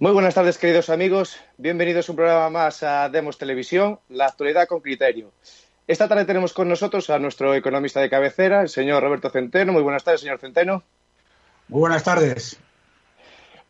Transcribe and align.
Muy 0.00 0.12
buenas 0.12 0.34
tardes, 0.34 0.56
queridos 0.56 0.88
amigos. 0.88 1.36
Bienvenidos 1.58 2.08
a 2.08 2.12
un 2.12 2.16
programa 2.16 2.48
más 2.48 2.82
a 2.82 3.10
Demos 3.10 3.36
Televisión, 3.36 3.98
la 4.08 4.28
actualidad 4.28 4.66
con 4.66 4.80
criterio. 4.80 5.30
Esta 5.86 6.08
tarde 6.08 6.24
tenemos 6.24 6.54
con 6.54 6.70
nosotros 6.70 7.10
a 7.10 7.18
nuestro 7.18 7.54
economista 7.54 8.00
de 8.00 8.08
cabecera, 8.08 8.62
el 8.62 8.70
señor 8.70 9.02
Roberto 9.02 9.28
Centeno. 9.28 9.74
Muy 9.74 9.82
buenas 9.82 10.02
tardes, 10.02 10.22
señor 10.22 10.38
Centeno. 10.38 10.82
Muy 11.68 11.80
buenas 11.80 12.02
tardes. 12.02 12.58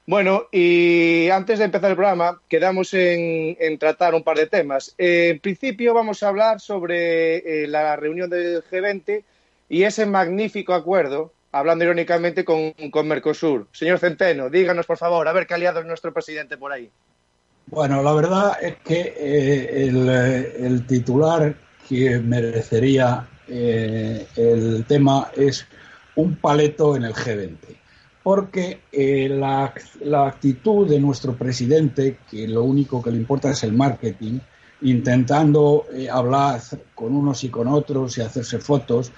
Bueno, 0.07 0.45
y 0.53 1.29
antes 1.31 1.59
de 1.59 1.65
empezar 1.65 1.91
el 1.91 1.97
programa, 1.97 2.41
quedamos 2.49 2.95
en, 2.95 3.77
tratar 3.81 4.15
un 4.15 4.23
par 4.23 4.37
de 4.37 4.47
temas. 4.47 4.95
en 4.99 5.41
principio 5.41 5.95
vamos 5.95 6.23
a 6.23 6.29
hablar 6.29 6.61
sobre 6.61 7.39
eh, 7.39 7.67
la 7.67 7.97
reunión 7.97 8.31
del 8.31 8.63
G20 8.63 9.25
y 9.69 9.83
ese 9.83 10.07
magnífico 10.07 10.75
acuerdo 10.75 11.33
hablando 11.53 11.85
irónicamente 11.85 12.45
con, 12.45 12.75
Mercosur. 13.05 13.69
Señor 13.73 13.99
Centeno, 13.99 14.51
díganos, 14.51 14.87
por 14.87 14.99
favor, 14.99 15.27
a 15.27 15.33
ver 15.33 15.47
qué 15.47 15.55
aliado 15.55 15.81
es 15.81 15.87
nuestro 15.87 16.13
presidente 16.13 16.57
por 16.57 16.73
ahí. 16.73 16.91
Bueno, 17.67 18.03
la 18.03 18.13
verdad 18.13 18.57
es 18.61 18.77
que 18.85 19.15
eh, 19.17 19.87
el, 20.59 20.87
titular 20.87 21.55
que 21.89 22.19
merecería 22.19 23.29
eh, 23.47 24.27
el 24.37 24.85
tema 24.87 25.31
es 25.37 25.67
un 26.17 26.37
paleto 26.37 26.97
en 26.97 27.05
el 27.05 27.15
G20, 27.15 27.59
porque 28.23 28.81
eh, 28.91 29.29
la, 29.29 29.73
la, 30.01 30.27
actitud 30.27 30.89
de 30.89 30.99
nuestro 30.99 31.35
presidente, 31.37 32.19
que 32.29 32.49
lo 32.49 32.65
único 32.65 33.03
que 33.03 33.13
le 33.13 33.19
importa 33.19 33.51
es 33.51 33.63
el 33.63 33.73
marketing, 33.73 34.41
intentando 34.83 35.87
hablar 36.11 36.61
con 36.95 37.15
unos 37.15 37.45
y 37.45 37.51
con 37.51 37.69
otros 37.69 38.17
y 38.17 38.23
hacerse 38.23 38.59
fotos, 38.59 39.13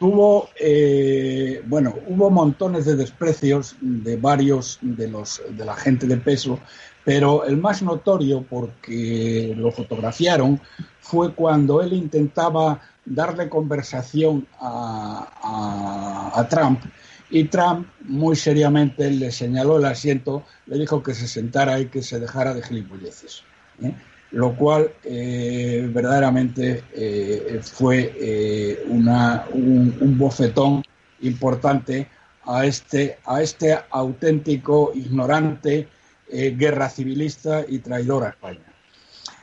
tuvo, 0.00 0.48
eh, 0.58 1.62
bueno, 1.66 1.94
hubo 2.08 2.30
montones 2.30 2.86
de 2.86 2.96
desprecios 2.96 3.76
de 3.82 4.16
varios 4.16 4.78
de 4.80 5.08
los 5.08 5.42
de 5.50 5.64
la 5.64 5.76
gente 5.76 6.06
de 6.06 6.16
peso, 6.16 6.58
pero 7.04 7.44
el 7.44 7.58
más 7.58 7.82
notorio, 7.82 8.42
porque 8.48 9.54
lo 9.56 9.70
fotografiaron, 9.70 10.58
fue 11.00 11.34
cuando 11.34 11.82
él 11.82 11.92
intentaba 11.92 12.80
darle 13.04 13.50
conversación 13.50 14.46
a, 14.58 16.32
a, 16.34 16.48
Trump 16.48 16.80
y 17.28 17.44
Trump 17.44 17.86
muy 18.00 18.36
seriamente 18.36 19.10
le 19.10 19.30
señaló 19.30 19.76
el 19.76 19.84
asiento, 19.84 20.44
le 20.66 20.78
dijo 20.78 21.02
que 21.02 21.12
se 21.12 21.28
sentara 21.28 21.78
y 21.78 21.86
que 21.86 22.02
se 22.02 22.18
dejara 22.18 22.54
de 22.54 22.62
gilipolleces. 22.62 23.42
¿eh? 23.82 23.94
Lo 24.32 24.54
cual 24.54 24.92
eh, 25.04 25.88
verdaderamente 25.92 26.84
eh, 26.94 27.60
fue 27.62 28.14
eh, 28.16 28.84
una, 28.88 29.44
un, 29.52 30.16
bofetón 30.16 30.82
importante 31.22 32.08
a 32.44 32.64
este, 32.64 33.18
a 33.24 33.42
este 33.42 33.78
auténtico 33.90 34.92
ignorante, 34.94 35.88
guerra 36.32 36.88
civilista 36.88 37.64
y 37.68 37.80
traidor 37.80 38.24
a 38.24 38.28
España. 38.28 38.72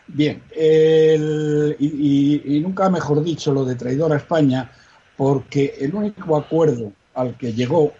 Bien, 0.07 0.41
y, 0.55 2.41
y, 2.45 2.59
nunca 2.61 2.89
mejor 2.89 3.21
dicho 3.21 3.51
lo 3.51 3.65
de 3.65 3.75
traidor 3.75 4.13
a 4.13 4.17
España, 4.17 4.71
porque 5.17 5.75
el 5.81 5.93
único 5.93 6.37
acuerdo 6.37 6.93
al 7.13 7.37
que 7.37 7.51
llegó 7.51 7.93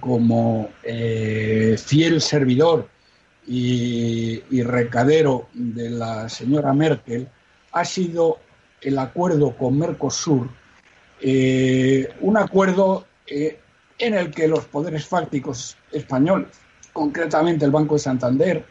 como 0.00 0.68
fiel 0.82 2.20
servidor 2.20 2.88
y, 3.46 4.62
recadero 4.62 5.48
de 5.52 5.90
la 5.90 6.28
señora 6.28 6.72
Merkel 6.72 7.28
ha 7.72 7.84
sido 7.84 8.38
el 8.80 8.98
acuerdo 8.98 9.56
con 9.56 9.78
Mercosur, 9.78 10.48
eh, 11.20 12.08
un 12.20 12.36
acuerdo 12.36 13.06
eh, 13.26 13.60
en 13.98 14.14
el 14.14 14.30
que 14.30 14.48
los 14.48 14.64
poderes 14.66 15.06
fácticos 15.06 15.76
españoles, 15.92 16.48
concretamente 16.92 17.64
el 17.64 17.70
Banco 17.70 17.94
de 17.94 18.00
Santander 18.00 18.66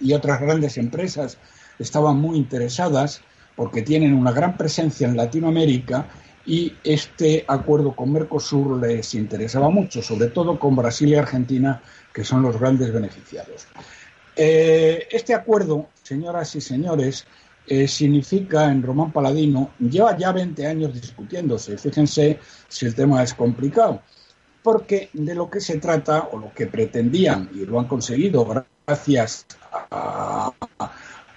y 0.00 0.12
otras 0.12 0.40
grandes 0.40 0.76
empresas, 0.78 1.38
estaban 1.78 2.16
muy 2.16 2.36
interesadas 2.36 3.22
porque 3.56 3.82
tienen 3.82 4.14
una 4.14 4.32
gran 4.32 4.56
presencia 4.56 5.06
en 5.06 5.16
Latinoamérica 5.16 6.08
y 6.46 6.74
este 6.84 7.44
acuerdo 7.48 7.94
con 7.94 8.12
Mercosur 8.12 8.80
les 8.80 9.14
interesaba 9.14 9.70
mucho, 9.70 10.02
sobre 10.02 10.28
todo 10.28 10.58
con 10.58 10.76
Brasil 10.76 11.08
y 11.08 11.14
Argentina, 11.14 11.82
que 12.12 12.24
son 12.24 12.42
los 12.42 12.58
grandes 12.58 12.92
beneficiados. 12.92 13.66
Eh, 14.36 15.06
este 15.10 15.34
acuerdo, 15.34 15.88
señoras 16.02 16.54
y 16.56 16.60
señores, 16.60 17.26
eh, 17.66 17.88
significa 17.88 18.70
en 18.70 18.82
Román 18.82 19.10
Paladino, 19.10 19.70
lleva 19.78 20.16
ya 20.18 20.32
20 20.32 20.66
años 20.66 20.92
discutiéndose. 20.92 21.78
Fíjense 21.78 22.38
si 22.68 22.84
el 22.86 22.94
tema 22.94 23.22
es 23.22 23.32
complicado, 23.32 24.02
porque 24.62 25.08
de 25.14 25.34
lo 25.34 25.48
que 25.48 25.60
se 25.60 25.78
trata, 25.78 26.28
o 26.32 26.38
lo 26.38 26.52
que 26.52 26.66
pretendían, 26.66 27.48
y 27.54 27.64
lo 27.64 27.80
han 27.80 27.88
conseguido 27.88 28.64
gracias 28.86 29.46
a, 29.90 30.52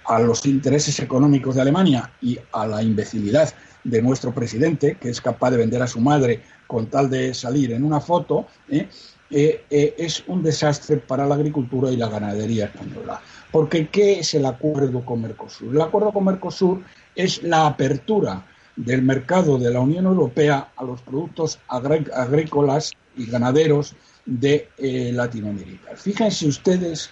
a 0.08 0.18
los 0.18 0.46
intereses 0.46 0.98
económicos 1.00 1.54
de 1.54 1.60
Alemania 1.60 2.10
y 2.22 2.38
a 2.52 2.66
la 2.66 2.82
imbecilidad 2.82 3.52
de 3.84 4.00
nuestro 4.02 4.32
presidente, 4.32 4.96
que 4.98 5.10
es 5.10 5.20
capaz 5.20 5.50
de 5.50 5.58
vender 5.58 5.82
a 5.82 5.86
su 5.86 6.00
madre 6.00 6.40
con 6.66 6.86
tal 6.86 7.10
de 7.10 7.34
salir 7.34 7.72
en 7.72 7.84
una 7.84 8.00
foto, 8.00 8.46
¿eh? 8.68 8.88
Eh, 9.30 9.64
eh, 9.68 9.94
es 9.98 10.24
un 10.26 10.42
desastre 10.42 10.96
para 10.96 11.26
la 11.26 11.34
agricultura 11.34 11.90
y 11.90 11.98
la 11.98 12.08
ganadería 12.08 12.64
española. 12.64 13.20
Porque 13.52 13.88
¿qué 13.88 14.20
es 14.20 14.32
el 14.32 14.46
acuerdo 14.46 15.04
con 15.04 15.20
Mercosur? 15.20 15.74
El 15.74 15.82
acuerdo 15.82 16.12
con 16.12 16.24
Mercosur 16.24 16.82
es 17.14 17.42
la 17.42 17.66
apertura 17.66 18.46
del 18.76 19.02
mercado 19.02 19.58
de 19.58 19.70
la 19.70 19.80
Unión 19.80 20.06
Europea 20.06 20.68
a 20.74 20.84
los 20.84 21.02
productos 21.02 21.58
agrícolas 21.68 22.92
y 23.16 23.26
ganaderos 23.26 23.94
de 24.24 24.68
Latinoamérica. 25.12 25.96
Fíjense 25.96 26.46
ustedes 26.46 27.10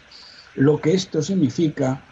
lo 0.54 0.80
que 0.80 0.94
esto 0.94 1.20
significa, 1.20 2.02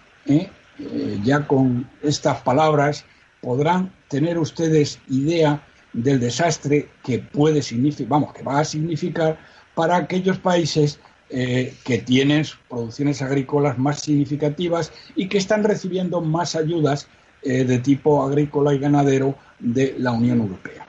ya 1.23 1.47
con 1.47 1.89
estas 2.03 2.41
palabras 2.43 3.05
podrán 3.41 3.93
tener 4.09 4.39
ustedes 4.39 4.99
idea 5.09 5.63
del 5.93 6.21
desastre 6.21 6.89
que 7.03 7.21
puede 7.21 7.63
significar, 7.63 8.09
vamos, 8.09 8.33
que 8.35 8.43
va 8.43 8.61
a 8.61 8.65
significar 8.65 9.39
para 9.75 9.97
aquellos 9.97 10.39
países 10.39 10.99
eh, 11.31 11.75
que 11.85 11.99
tienen 11.99 12.45
producciones 12.69 13.23
agrícolas 13.23 13.79
más 13.79 14.01
significativas 14.01 14.93
y 15.17 15.29
que 15.29 15.39
están 15.39 15.65
recibiendo 15.65 16.21
más 16.21 16.55
ayudas 16.55 17.09
eh, 17.43 17.65
de 17.65 17.79
tipo 17.79 18.23
agrícola 18.23 18.75
y 18.75 18.79
ganadero 18.79 19.37
de 19.59 19.95
la 19.99 20.13
Unión 20.13 20.41
Europea. 20.41 20.87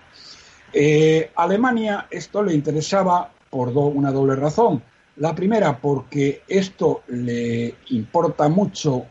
Eh, 0.74 1.32
Alemania 1.36 2.08
esto 2.12 2.44
le 2.44 2.54
interesaba 2.54 3.32
por 3.50 3.70
una 3.70 4.12
doble 4.12 4.36
razón. 4.36 4.84
La 5.18 5.34
primera, 5.34 5.80
porque 5.80 6.44
esto 6.48 7.04
le 7.08 7.76
importa 7.90 8.50
mucho 8.50 9.06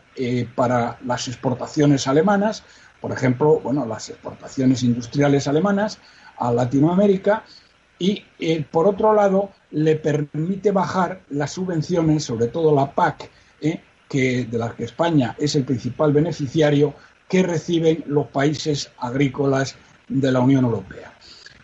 para 0.55 0.99
las 1.03 1.27
exportaciones 1.27 2.07
alemanas, 2.07 2.63
por 3.01 3.11
ejemplo, 3.11 3.59
bueno, 3.59 3.85
las 3.85 4.09
exportaciones 4.09 4.83
industriales 4.83 5.47
alemanas 5.47 5.99
a 6.37 6.51
Latinoamérica, 6.51 7.43
y 7.97 8.23
por 8.71 8.87
otro 8.87 9.13
lado 9.13 9.51
le 9.71 9.95
permite 9.95 10.71
bajar 10.71 11.21
las 11.29 11.51
subvenciones, 11.51 12.23
sobre 12.23 12.47
todo 12.47 12.75
la 12.75 12.91
PAC, 12.93 13.29
¿eh? 13.61 13.81
que, 14.09 14.45
de 14.45 14.57
las 14.57 14.73
que 14.75 14.83
España 14.83 15.35
es 15.39 15.55
el 15.55 15.63
principal 15.63 16.13
beneficiario, 16.13 16.93
que 17.27 17.41
reciben 17.41 18.03
los 18.07 18.27
países 18.27 18.91
agrícolas 18.99 19.75
de 20.07 20.31
la 20.31 20.39
Unión 20.39 20.65
Europea. 20.65 21.14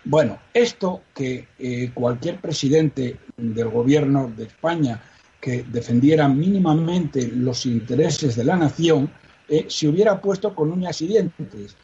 Bueno, 0.04 0.40
esto 0.54 1.02
que 1.14 1.48
eh, 1.60 1.92
cualquier 1.94 2.42
presidente 2.42 3.20
del 3.38 3.70
gobierno 3.70 4.32
de 4.36 4.46
España 4.46 5.02
que 5.40 5.64
defendiera 5.64 6.28
mínimamente 6.28 7.28
los 7.28 7.66
intereses 7.66 8.36
de 8.36 8.44
la 8.44 8.56
nación, 8.56 9.12
eh, 9.48 9.66
se 9.68 9.88
hubiera 9.88 10.22
puesto 10.22 10.56
con 10.56 10.72
uñas 10.72 11.02
y 11.02 11.08
dientes. 11.08 11.76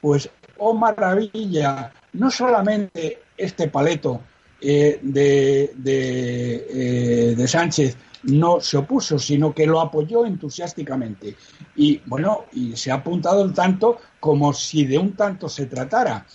Pues, 0.00 0.30
oh 0.58 0.74
maravilla, 0.74 1.92
no 2.14 2.30
solamente 2.30 3.22
este 3.36 3.68
paleto 3.68 4.20
eh, 4.60 4.98
de, 5.02 5.72
de, 7.36 7.48
Sánchez 7.48 7.96
no 8.24 8.60
se 8.60 8.76
opuso, 8.76 9.18
sino 9.18 9.54
que 9.54 9.66
lo 9.66 9.80
apoyó 9.80 10.26
entusiásticamente. 10.26 11.36
Y 11.76 12.00
bueno, 12.04 12.44
y 12.52 12.76
se 12.76 12.90
ha 12.90 12.96
apuntado 12.96 13.44
el 13.44 13.54
tanto 13.54 13.98
como 14.18 14.52
si 14.52 14.84
de 14.84 14.98
un 14.98 15.14
tanto 15.14 15.48
se 15.48 15.66
tratara. 15.66 16.26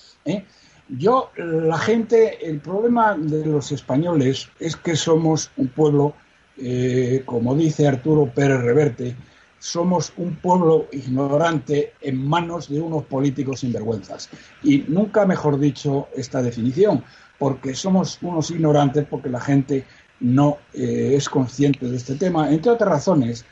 Yo, 0.88 1.32
la 1.38 1.78
gente, 1.78 2.48
el 2.48 2.60
problema 2.60 3.16
de 3.18 3.46
los 3.46 3.72
españoles 3.72 4.50
es 4.60 4.76
que 4.76 4.96
somos 4.96 5.52
un 5.58 5.68
pueblo, 5.70 6.14
como 7.26 7.56
dice 7.56 7.88
Arturo 7.88 8.32
Pérez 8.34 8.62
Reverte, 8.62 9.16
somos 9.66 10.14
un 10.18 10.36
pueblo 10.36 10.88
ignorante 10.92 11.94
en 12.02 12.24
manos 12.24 12.70
de 12.70 12.80
unos 12.80 13.04
políticos 13.06 13.62
sinvergüenzas. 13.62 14.30
Y 14.62 14.86
nunca 14.88 15.26
mejor 15.26 15.60
dicho 15.60 16.08
esta 16.16 16.44
definición, 16.44 17.04
porque 17.40 17.74
somos 17.74 18.20
unos 18.22 18.52
ignorantes, 18.52 19.06
porque 19.10 19.30
la 19.30 19.40
gente 19.40 19.86
no 20.20 20.60
eh, 20.74 21.14
es 21.16 21.28
consciente 21.28 21.88
de 21.88 21.98
este 21.98 22.14
tema, 22.14 22.52
entre 22.52 22.72
otras 22.72 22.90
razones, 22.90 23.46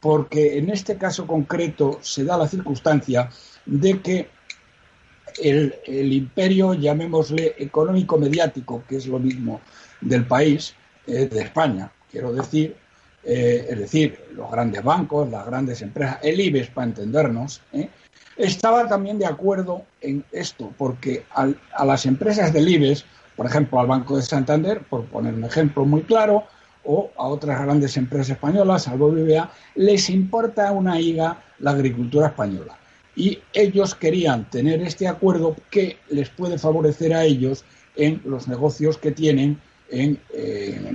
porque 0.00 0.58
en 0.58 0.68
este 0.68 0.96
caso 0.96 1.26
concreto 1.26 1.98
se 2.02 2.24
da 2.24 2.36
la 2.36 2.46
circunstancia 2.46 3.30
de 3.64 4.00
que 4.00 4.28
el, 5.42 6.12
imperio, 6.12 6.74
llamémosle 6.74 7.54
económico-mediático, 7.58 8.84
que 8.88 8.96
es 8.96 9.06
lo 9.06 9.18
mismo 9.18 9.60
del 10.00 10.26
país, 10.26 10.74
eh, 11.06 11.26
de 11.26 11.42
España, 11.42 11.90
quiero 12.10 12.32
decir, 12.32 12.76
eh, 13.24 13.66
es 13.70 13.78
decir, 13.78 14.18
los 14.34 14.50
grandes 14.50 14.82
bancos, 14.82 15.30
las 15.30 15.46
grandes 15.46 15.82
empresas, 15.82 16.18
el 16.22 16.40
IBEX 16.40 16.68
para 16.70 16.86
entendernos, 16.86 17.60
¿eh? 17.72 17.88
estaba 18.36 18.88
también 18.88 19.18
de 19.18 19.26
acuerdo 19.26 19.82
en 20.00 20.24
esto, 20.32 20.72
porque 20.76 21.24
a 21.30 21.84
las 21.84 22.06
empresas 22.06 22.52
del 22.52 22.68
IBEX, 22.68 23.04
por 23.36 23.46
ejemplo 23.46 23.80
al 23.80 23.86
Banco 23.86 24.16
de 24.16 24.22
Santander, 24.22 24.80
por 24.80 25.04
poner 25.06 25.34
un 25.34 25.44
ejemplo 25.44 25.84
muy 25.84 26.02
claro, 26.02 26.44
o 26.84 27.10
a 27.16 27.26
otras 27.26 27.60
grandes 27.62 27.96
empresas 27.96 28.30
españolas, 28.30 28.84
salvo 28.84 29.10
BBA, 29.10 29.50
les 29.74 30.10
importa 30.10 30.70
una 30.72 31.00
higa 31.00 31.42
la 31.58 31.70
agricultura 31.70 32.28
española. 32.28 32.76
Y 33.16 33.38
ellos 33.52 33.94
querían 33.94 34.50
tener 34.50 34.82
este 34.82 35.06
acuerdo 35.06 35.56
que 35.70 35.98
les 36.10 36.28
puede 36.30 36.58
favorecer 36.58 37.14
a 37.14 37.24
ellos 37.24 37.64
en 37.96 38.20
los 38.24 38.48
negocios 38.48 38.98
que 38.98 39.12
tienen 39.12 39.60
en, 39.88 40.18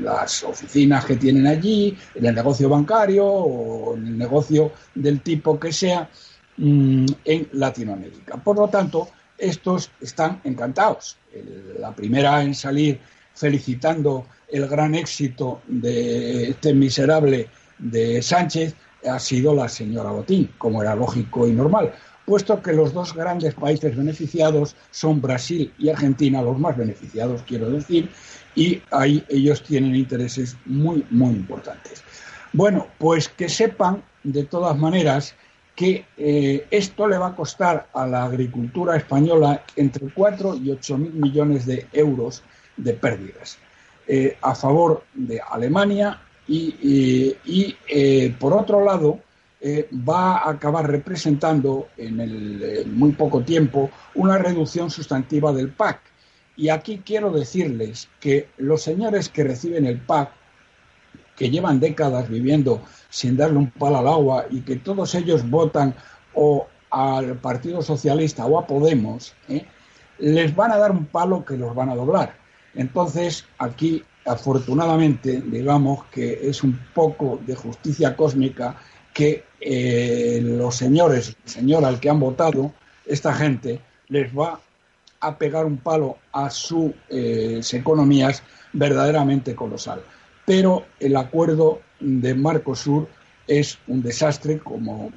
las 0.03 0.43
oficinas 0.43 1.05
que 1.05 1.15
tienen 1.15 1.47
allí, 1.47 1.97
en 2.15 2.25
el 2.25 2.35
negocio 2.35 2.69
bancario 2.69 3.25
o 3.25 3.95
en 3.95 4.07
el 4.07 4.17
negocio 4.17 4.71
del 4.95 5.21
tipo 5.21 5.59
que 5.59 5.71
sea 5.71 6.09
mm, 6.57 7.05
en 7.25 7.49
Latinoamérica. 7.53 8.37
Por 8.37 8.57
lo 8.57 8.67
tanto, 8.67 9.09
estos 9.37 9.91
están 10.01 10.41
encantados. 10.43 11.17
la 11.79 11.93
primera 11.95 12.43
en 12.43 12.53
salir 12.53 12.99
felicitando 13.33 14.25
el 14.49 14.67
gran 14.67 14.95
éxito 14.95 15.61
de 15.67 16.49
este 16.49 16.73
miserable 16.73 17.47
de 17.77 18.21
Sánchez 18.21 18.75
ha 19.07 19.19
sido 19.19 19.55
la 19.55 19.69
señora 19.69 20.11
Botín, 20.11 20.51
como 20.57 20.81
era 20.81 20.93
lógico 20.95 21.47
y 21.47 21.53
normal, 21.53 21.93
puesto 22.29 22.61
que 22.61 22.73
los 22.73 22.93
dos 22.93 23.15
grandes 23.15 23.55
países 23.55 23.97
beneficiados 23.97 24.75
son 24.91 25.19
Brasil 25.19 25.73
y 25.79 25.89
Argentina, 25.89 26.43
los 26.43 26.59
más 26.59 26.77
beneficiados, 26.77 27.41
quiero 27.41 27.71
decir, 27.71 28.07
y 28.53 28.83
ahí 28.91 29.25
ellos 29.29 29.63
tienen 29.63 29.95
intereses 29.95 30.55
muy, 30.65 31.03
muy 31.09 31.31
importantes. 31.31 32.03
Bueno, 32.53 32.85
pues 32.99 33.29
que 33.29 33.49
sepan, 33.49 34.03
de 34.23 34.43
todas 34.43 34.77
maneras, 34.77 35.33
que 35.75 36.05
eh, 36.17 36.67
esto 36.69 37.07
le 37.07 37.17
va 37.17 37.29
a 37.29 37.35
costar 37.35 37.89
a 37.95 38.05
la 38.05 38.25
agricultura 38.25 38.95
española 38.95 39.63
entre 39.75 40.13
4 40.13 40.57
y 40.57 40.69
8 40.69 40.97
mil 40.99 41.13
millones 41.13 41.65
de 41.65 41.87
euros 41.93 42.43
de 42.77 42.93
pérdidas 42.93 43.57
eh, 44.07 44.37
a 44.41 44.53
favor 44.53 45.03
de 45.15 45.41
Alemania 45.49 46.21
y, 46.47 47.75
eh, 47.87 48.35
por 48.39 48.53
otro 48.53 48.85
lado 48.85 49.19
va 49.61 50.37
a 50.37 50.51
acabar 50.51 50.89
representando 50.89 51.89
en 51.97 52.19
el 52.19 52.85
muy 52.87 53.11
poco 53.11 53.41
tiempo 53.41 53.89
una 54.15 54.37
reducción 54.37 54.89
sustantiva 54.89 55.51
del 55.51 55.69
PAC. 55.69 55.99
Y 56.55 56.69
aquí 56.69 57.01
quiero 57.05 57.31
decirles 57.31 58.09
que 58.19 58.49
los 58.57 58.81
señores 58.81 59.29
que 59.29 59.43
reciben 59.43 59.85
el 59.85 59.99
PAC, 59.99 60.31
que 61.35 61.49
llevan 61.49 61.79
décadas 61.79 62.29
viviendo 62.29 62.81
sin 63.09 63.37
darle 63.37 63.57
un 63.57 63.71
palo 63.71 63.97
al 63.97 64.07
agua 64.07 64.45
y 64.49 64.61
que 64.61 64.75
todos 64.75 65.15
ellos 65.15 65.49
votan 65.49 65.95
o 66.33 66.67
al 66.91 67.37
Partido 67.37 67.81
Socialista 67.81 68.45
o 68.45 68.59
a 68.59 68.67
Podemos, 68.67 69.33
¿eh? 69.47 69.65
les 70.17 70.55
van 70.55 70.71
a 70.71 70.77
dar 70.77 70.91
un 70.91 71.05
palo 71.05 71.45
que 71.45 71.57
los 71.57 71.73
van 71.73 71.89
a 71.89 71.95
doblar. 71.95 72.35
Entonces, 72.75 73.45
aquí, 73.57 74.03
afortunadamente, 74.25 75.41
digamos 75.41 76.05
que 76.05 76.49
es 76.49 76.63
un 76.63 76.79
poco 76.93 77.39
de 77.45 77.55
justicia 77.55 78.15
cósmica 78.15 78.75
que 79.19 79.43
eh, 79.59 80.39
los 80.41 80.77
señores, 80.77 81.35
señor 81.43 81.83
al 81.83 81.99
que 81.99 82.09
han 82.09 82.21
votado, 82.21 82.71
esta 83.05 83.33
gente, 83.33 83.81
les 84.07 84.31
va 84.31 84.61
a 85.19 85.37
pegar 85.37 85.65
un 85.65 85.75
palo 85.75 86.19
a 86.31 86.49
sus 86.49 86.93
eh, 87.09 87.59
economías 87.73 88.41
verdaderamente 88.71 89.55
colosal. 89.55 90.01
Pero 90.45 90.85
el 91.01 91.17
acuerdo 91.17 91.81
de 91.99 92.33
Marcosur 92.33 93.09
es 93.45 93.77
un 93.87 94.01
desastre, 94.01 94.59
como 94.59 95.11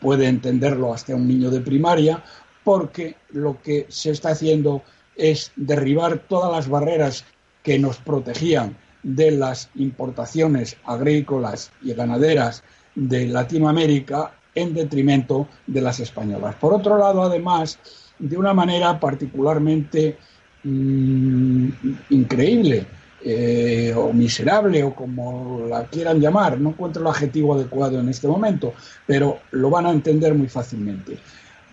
puede 0.00 0.26
entenderlo 0.26 0.94
hasta 0.94 1.14
un 1.14 1.28
niño 1.28 1.50
de 1.50 1.60
primaria, 1.60 2.24
porque 2.64 3.16
lo 3.28 3.60
que 3.60 3.84
se 3.90 4.12
está 4.12 4.30
haciendo 4.30 4.82
es 5.16 5.52
derribar 5.54 6.16
todas 6.16 6.50
las 6.50 6.66
barreras 6.66 7.26
que 7.62 7.78
nos 7.78 7.98
protegían 7.98 8.74
de 9.02 9.32
las 9.32 9.68
importaciones 9.74 10.78
agrícolas 10.86 11.72
y 11.82 11.92
ganaderas 11.92 12.64
de 12.94 13.26
Latinoamérica 13.26 14.32
en 14.54 14.74
detrimento 14.74 15.48
de 15.66 15.80
las 15.80 16.00
españolas. 16.00 16.54
Por 16.56 16.72
otro 16.72 16.96
lado, 16.96 17.22
además, 17.22 17.78
de 18.18 18.36
una 18.36 18.54
manera 18.54 18.98
particularmente 19.00 20.16
mm, 20.62 21.68
increíble, 22.10 22.86
eh, 23.26 23.94
o 23.96 24.12
miserable 24.12 24.84
o 24.84 24.94
como 24.94 25.64
la 25.66 25.86
quieran 25.86 26.20
llamar, 26.20 26.60
no 26.60 26.68
encuentro 26.68 27.00
el 27.00 27.08
adjetivo 27.08 27.54
adecuado 27.54 27.98
en 27.98 28.10
este 28.10 28.28
momento, 28.28 28.74
pero 29.06 29.38
lo 29.52 29.70
van 29.70 29.86
a 29.86 29.92
entender 29.92 30.34
muy 30.34 30.46
fácilmente. 30.46 31.16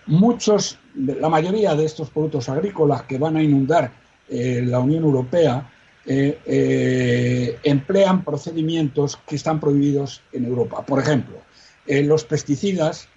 Muchos, 0.06 0.78
la 0.94 1.28
mayoría 1.28 1.74
de 1.74 1.84
estos 1.84 2.08
productos 2.08 2.48
agrícolas 2.48 3.02
que 3.02 3.18
van 3.18 3.36
a 3.36 3.42
inundar 3.42 3.92
eh, 4.30 4.62
la 4.64 4.78
Unión 4.78 5.04
Europea 5.04 5.70
eh, 6.06 7.58
emplean 7.62 8.24
procedimientos 8.24 9.18
que 9.26 9.36
están 9.36 9.60
prohibidos 9.60 10.22
en 10.32 10.44
Europa. 10.44 10.84
Por 10.84 11.00
ejemplo, 11.00 11.36
los 11.86 12.24
pesticidas 12.24 13.08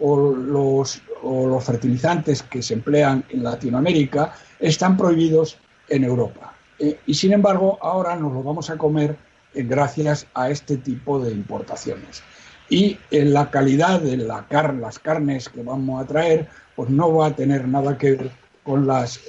o 0.00 0.32
los, 0.32 1.02
los 1.22 1.64
fertilizantes 1.64 2.42
que 2.42 2.62
se 2.62 2.74
emplean 2.74 3.24
en 3.30 3.44
Latinoamérica 3.44 4.34
están 4.58 4.96
prohibidos 4.96 5.58
en 5.88 6.04
Europa. 6.04 6.54
Eh, 6.78 6.98
y 7.06 7.14
sin 7.14 7.32
embargo, 7.32 7.78
ahora 7.80 8.16
nos 8.16 8.32
lo 8.32 8.42
vamos 8.42 8.68
a 8.70 8.76
comer 8.76 9.16
eh, 9.54 9.62
gracias 9.62 10.26
a 10.34 10.50
este 10.50 10.76
tipo 10.78 11.20
de 11.20 11.30
importaciones. 11.30 12.22
Y 12.68 12.98
eh, 13.10 13.24
la 13.24 13.50
calidad 13.50 14.00
de 14.00 14.16
la 14.16 14.46
las 14.50 14.98
carnes 14.98 15.48
que 15.48 15.62
vamos 15.62 16.02
a 16.02 16.06
traer, 16.06 16.48
pues 16.74 16.90
no 16.90 17.14
va 17.14 17.28
a 17.28 17.36
tener 17.36 17.68
nada 17.68 17.96
que 17.98 18.12
ver 18.12 18.30
con 18.62 18.86
las, 18.86 19.20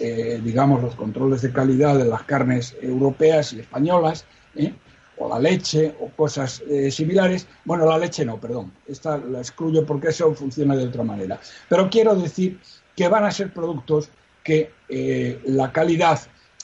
digamos, 0.43 0.81
los 0.81 0.95
controles 0.95 1.41
de 1.41 1.51
calidad 1.51 1.97
de 1.97 2.05
las 2.05 2.23
carnes 2.23 2.75
europeas 2.81 3.53
y 3.53 3.61
españolas, 3.61 4.25
o 5.17 5.27
la 5.27 5.39
leche, 5.39 5.95
o 5.99 6.09
cosas 6.09 6.61
similares. 6.91 7.47
Bueno, 7.65 7.87
la 7.87 7.97
leche 7.97 8.23
no, 8.25 8.39
perdón, 8.39 8.71
esta 8.87 9.17
la 9.17 9.39
excluyo 9.39 9.85
porque 9.87 10.09
eso 10.09 10.33
funciona 10.35 10.75
de 10.75 10.85
otra 10.85 11.03
manera. 11.03 11.39
Pero 11.67 11.89
quiero 11.89 12.13
decir 12.15 12.59
que 12.95 13.07
van 13.07 13.23
a 13.23 13.31
ser 13.31 13.51
productos 13.51 14.09
que 14.43 14.71
la 15.45 15.71
calidad 15.71 16.19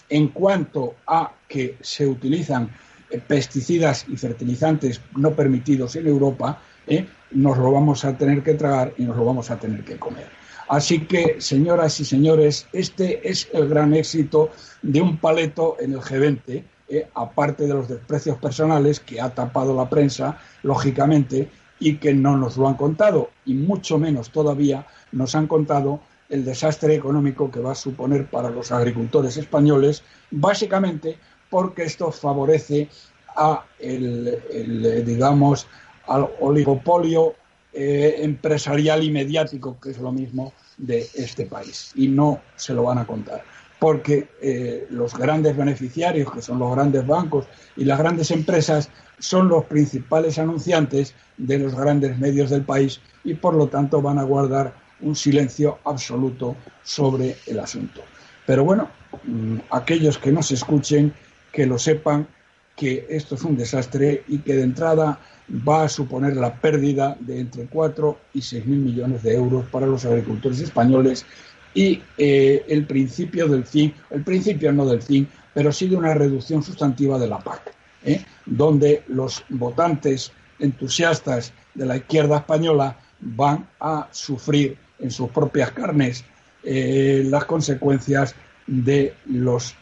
en 0.10 0.30
cuanto 0.30 0.96
a 1.08 1.32
que 1.48 1.78
se 1.82 2.06
utilizan 2.06 2.70
eh, 3.10 3.20
pesticidas 3.26 4.06
y 4.08 4.18
fertilizantes 4.18 5.02
no 5.16 5.34
permitidos 5.34 5.96
en 5.96 6.08
Europa, 6.08 6.62
eh, 6.88 7.08
nos 7.32 7.58
lo 7.58 7.72
vamos 7.72 8.04
a 8.06 8.18
tener 8.18 8.44
que 8.44 8.56
tragar 8.56 8.94
y 8.98 9.04
nos 9.04 9.16
lo 9.16 9.26
vamos 9.26 9.52
a 9.52 9.60
tener 9.60 9.84
que 9.84 9.98
comer. 9.98 10.28
Así 10.70 11.00
que, 11.08 11.42
señoras 11.42 12.00
y 12.00 12.06
señores, 12.06 12.68
este 12.74 13.28
es 13.28 13.50
el 13.54 13.68
gran 13.68 13.96
éxito 13.96 14.52
de 14.84 15.02
un 15.02 15.18
paleto 15.18 15.78
en 15.80 15.94
el 15.94 16.00
G20, 16.00 16.64
eh, 16.90 17.10
aparte 17.16 17.66
de 17.66 17.74
los 17.74 17.88
desprecios 17.88 18.38
personales 18.38 19.00
que 19.00 19.20
ha 19.20 19.34
tapado 19.34 19.76
la 19.76 19.90
prensa, 19.90 20.38
lógicamente, 20.62 21.50
y 21.80 21.98
que 21.98 22.14
no 22.14 22.38
nos 22.38 22.56
lo 22.56 22.68
han 22.68 22.76
contado, 22.76 23.32
y 23.46 23.56
mucho 23.56 23.98
menos 23.98 24.30
todavía 24.30 24.86
nos 25.12 25.34
han 25.34 25.48
contado 25.48 26.02
el 26.30 26.46
desastre 26.46 26.94
económico 26.94 27.50
que 27.50 27.60
va 27.60 27.72
a 27.72 27.76
suponer 27.76 28.30
para 28.30 28.52
los 28.52 28.72
agricultores 28.72 29.38
españoles, 29.38 30.04
básicamente 30.30 31.18
porque 31.50 31.84
esto 31.84 32.12
favorece 32.12 32.90
a 33.36 33.66
el, 33.80 35.04
digamos 35.04 35.68
al 36.08 36.30
oligopolio 36.40 37.34
eh, 37.82 38.26
empresarial 38.26 39.02
y 39.04 39.10
mediático, 39.10 39.80
que 39.80 39.92
es 39.92 40.00
lo 40.00 40.12
mismo 40.12 40.52
de 40.78 41.08
este 41.16 41.46
país. 41.46 41.94
Y 41.96 42.10
no 42.10 42.42
se 42.58 42.74
lo 42.74 42.84
van 42.84 42.98
a 42.98 43.08
contar. 43.08 43.42
Porque 43.80 44.28
eh, 44.42 44.86
los 44.90 45.18
grandes 45.18 45.56
beneficiarios, 45.56 46.30
que 46.30 46.42
son 46.42 46.60
los 46.60 46.76
grandes 46.76 47.08
bancos 47.08 47.46
y 47.78 47.86
las 47.86 47.98
grandes 47.98 48.32
empresas, 48.32 48.90
son 49.20 49.48
los 49.48 49.64
principales 49.64 50.38
anunciantes 50.40 51.16
de 51.38 51.58
los 51.58 51.74
grandes 51.74 52.20
medios 52.20 52.50
del 52.50 52.64
país 52.64 53.00
y 53.24 53.36
por 53.36 53.54
lo 53.54 53.70
tanto 53.70 54.02
van 54.02 54.20
a 54.20 54.24
guardar 54.24 54.74
un 55.00 55.16
silencio 55.16 55.80
absoluto 55.86 56.58
sobre 56.84 57.38
el 57.48 57.62
asunto. 57.62 58.02
Pero 58.46 58.66
bueno, 58.66 58.90
mm, 59.24 59.60
aquellos 59.72 60.18
que 60.18 60.34
no 60.34 60.44
se 60.44 60.56
escuchen, 60.56 61.14
que 61.54 61.66
lo 61.66 61.80
sepan, 61.80 62.28
que 62.76 63.08
esto 63.10 63.36
es 63.36 63.44
un 63.44 63.56
desastre 63.56 64.26
y 64.28 64.40
que 64.40 64.56
de 64.56 64.64
entrada 64.64 65.18
va 65.52 65.84
a 65.84 65.90
suponer 65.90 66.36
la 66.36 66.54
pérdida 66.54 67.18
de 67.20 67.40
entre 67.40 67.66
4 67.66 68.18
y 68.34 68.42
6 68.42 68.66
mil 68.66 68.80
millones 68.80 69.24
de 69.24 69.36
euros 69.36 69.66
para 69.72 69.88
los 69.88 70.06
agricultores 70.06 70.60
españoles 70.60 71.26
y 71.74 72.02
eh, 72.18 72.66
el 72.68 72.86
principio 72.86 73.48
del 73.48 73.66
fin, 73.66 73.94
el 74.10 74.24
principio 74.24 74.72
no 74.72 74.86
del 74.86 75.02
fin, 75.02 75.28
pero 75.54 75.72
sí 75.72 75.88
de 75.88 75.96
una 75.96 76.14
reducción 76.14 76.64
sustantiva 76.64 77.18
de 77.20 77.28
la 77.28 77.40
PAC, 77.40 77.74
¿eh? 78.04 78.26
donde 78.46 79.04
los 79.08 79.44
votantes 79.50 80.32
entusiastas 80.60 81.54
de 81.74 81.86
la 81.86 81.98
izquierda 81.98 82.38
española 82.38 82.98
van 83.20 83.68
a 83.80 84.08
sufrir 84.12 84.78
en 85.00 85.12
sus 85.12 85.30
propias 85.30 85.72
carnes 85.72 86.26
eh, 86.64 87.24
las 87.26 87.46
consecuencias 87.46 88.36
de 88.68 89.16
los 89.26 89.74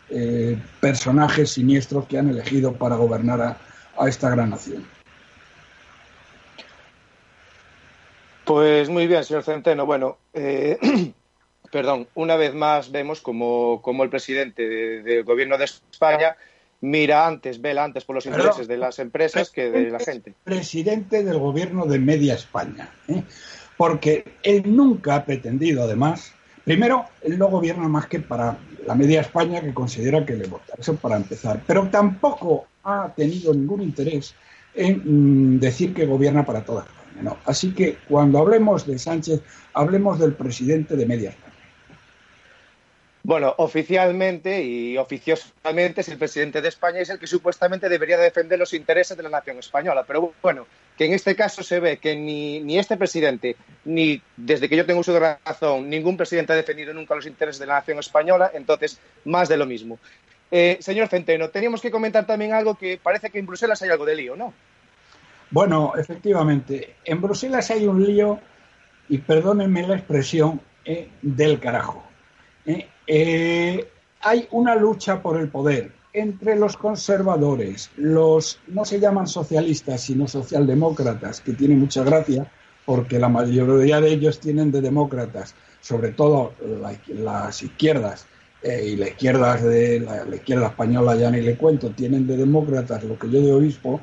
personajes 0.80 1.52
siniestros 1.52 2.06
que 2.06 2.18
han 2.18 2.30
elegido 2.30 2.72
para 2.72 2.96
gobernar 2.96 3.58
a, 3.98 4.08
esta 4.08 4.30
gran 4.30 4.52
nación. 4.52 4.86
Pues 8.48 8.90
muy 8.90 9.08
bien, 9.08 9.26
señor 9.26 9.44
Centeno. 9.44 9.86
Bueno, 9.86 10.18
eh, 10.34 10.78
perdón, 11.72 12.08
una 12.16 12.38
vez 12.38 12.54
más 12.54 12.94
vemos 12.94 13.20
como, 13.20 13.82
el 14.02 14.10
presidente 14.10 14.64
del 15.04 15.26
gobierno 15.26 15.58
de 15.58 15.66
España 15.66 16.38
mira 16.80 17.28
antes, 17.28 17.60
vela 17.60 17.84
antes 17.84 18.06
por 18.06 18.16
los 18.16 18.26
intereses 18.26 18.70
de 18.70 18.78
las 18.78 19.00
empresas 19.00 19.50
que 19.50 19.70
de 19.70 19.90
la 19.90 20.00
gente. 20.00 20.34
Presidente 20.46 21.26
del 21.26 21.40
gobierno 21.40 21.86
de 21.88 22.00
Media 22.00 22.36
España. 22.36 22.90
¿eh? 23.10 23.22
Porque 23.76 24.24
él 24.44 24.64
nunca 24.66 25.16
ha 25.16 25.26
pretendido, 25.26 25.84
además, 25.84 26.32
primero, 26.64 27.06
él 27.24 27.38
no 27.38 27.50
gobierna 27.50 27.90
más 27.90 28.08
que 28.08 28.22
para 28.22 28.58
la 28.86 28.96
Media 28.96 29.20
España 29.20 29.60
que 29.60 29.74
considera 29.74 30.26
que 30.26 30.36
le 30.36 30.48
vota. 30.48 30.74
Eso 30.78 30.96
para 30.96 31.18
empezar. 31.18 31.62
Pero 31.68 31.90
tampoco 31.90 32.68
ha 32.86 33.12
tenido 33.14 33.54
ningún 33.54 33.82
interés 33.82 34.36
en 34.74 35.56
mm, 35.56 35.60
decir 35.60 35.94
que 35.94 36.06
gobierna 36.06 36.46
para 36.46 36.64
toda 36.64 36.84
España. 36.84 36.97
Así 37.46 37.74
que 37.74 37.98
cuando 38.08 38.40
hablemos 38.40 38.86
de 38.86 39.00
Sánchez, 39.00 39.42
hablemos 39.74 40.20
del 40.20 40.34
presidente 40.34 40.96
de 40.96 41.06
Media 41.06 41.30
España. 41.30 41.48
Bueno, 43.24 43.54
oficialmente 43.58 44.64
y 44.64 44.98
oficiosamente 44.98 46.00
es 46.00 46.08
el 46.08 46.18
presidente 46.18 46.62
de 46.62 46.70
España 46.70 47.00
y 47.00 47.02
es 47.02 47.10
el 47.10 47.20
que 47.20 47.28
supuestamente 47.28 47.90
debería 47.90 48.18
defender 48.18 48.58
los 48.58 48.74
intereses 48.74 49.18
de 49.18 49.24
la 49.24 49.30
nación 49.30 49.58
española. 49.58 50.06
Pero 50.08 50.34
bueno, 50.42 50.66
que 50.98 51.08
en 51.08 51.14
este 51.14 51.36
caso 51.36 51.62
se 51.62 51.82
ve 51.82 51.98
que 51.98 52.16
ni, 52.16 52.62
ni 52.62 52.80
este 52.80 52.96
presidente, 52.96 53.58
ni 53.84 54.22
desde 54.38 54.70
que 54.70 54.78
yo 54.78 54.86
tengo 54.86 55.02
uso 55.02 55.12
de 55.12 55.36
razón, 55.44 55.90
ningún 55.90 56.16
presidente 56.16 56.54
ha 56.54 56.56
defendido 56.56 56.94
nunca 56.94 57.16
los 57.16 57.26
intereses 57.26 57.60
de 57.60 57.66
la 57.66 57.76
nación 57.76 58.00
española, 58.00 58.50
entonces 58.54 58.98
más 59.26 59.50
de 59.50 59.58
lo 59.58 59.66
mismo. 59.66 60.00
Eh, 60.50 60.78
señor 60.80 61.10
Centeno, 61.10 61.50
teníamos 61.50 61.82
que 61.82 61.92
comentar 61.92 62.26
también 62.26 62.54
algo 62.54 62.76
que 62.76 62.98
parece 62.98 63.30
que 63.30 63.40
en 63.40 63.46
Bruselas 63.46 63.82
hay 63.82 63.90
algo 63.90 64.06
de 64.06 64.16
lío, 64.16 64.38
¿no? 64.38 64.54
Bueno, 65.50 65.94
efectivamente, 65.98 66.96
en 67.06 67.22
Bruselas 67.22 67.72
hay 67.72 67.88
un 67.88 68.04
lío, 68.06 68.40
y 69.10 69.20
perdónenme 69.20 69.88
la 69.88 69.96
expresión, 69.96 70.60
eh, 70.84 71.10
del 71.22 71.60
carajo. 71.60 72.02
Eh, 72.66 72.88
eh, 73.08 73.88
hay 74.22 74.48
una 74.52 74.76
lucha 74.76 75.22
por 75.22 75.38
el 75.38 75.50
poder 75.50 75.92
entre 76.14 76.56
los 76.56 76.78
conservadores, 76.78 77.92
los 77.98 78.60
no 78.68 78.86
se 78.86 79.00
llaman 79.00 79.28
socialistas, 79.28 80.02
sino 80.02 80.28
socialdemócratas, 80.28 81.42
que 81.42 81.54
tiene 81.54 81.76
mucha 81.76 82.04
gracia, 82.04 82.50
porque 82.86 83.20
la 83.20 83.30
mayoría 83.30 84.00
de 84.00 84.10
ellos 84.10 84.40
tienen 84.40 84.72
de 84.72 84.82
demócratas, 84.82 85.56
sobre 85.82 86.14
todo 86.14 86.54
las 87.08 87.62
izquierdas, 87.62 88.26
y 88.64 88.96
la 88.96 89.10
izquierda, 89.10 89.58
de, 89.58 90.00
la, 90.00 90.36
izquierda 90.36 90.68
española 90.68 91.16
ya 91.16 91.30
ni 91.30 91.42
le 91.42 91.56
cuento, 91.58 91.92
tienen 91.92 92.26
de 92.26 92.38
demócratas 92.38 93.04
lo 93.04 93.20
que 93.20 93.30
yo 93.30 93.42
de 93.42 93.52
obispo, 93.52 94.02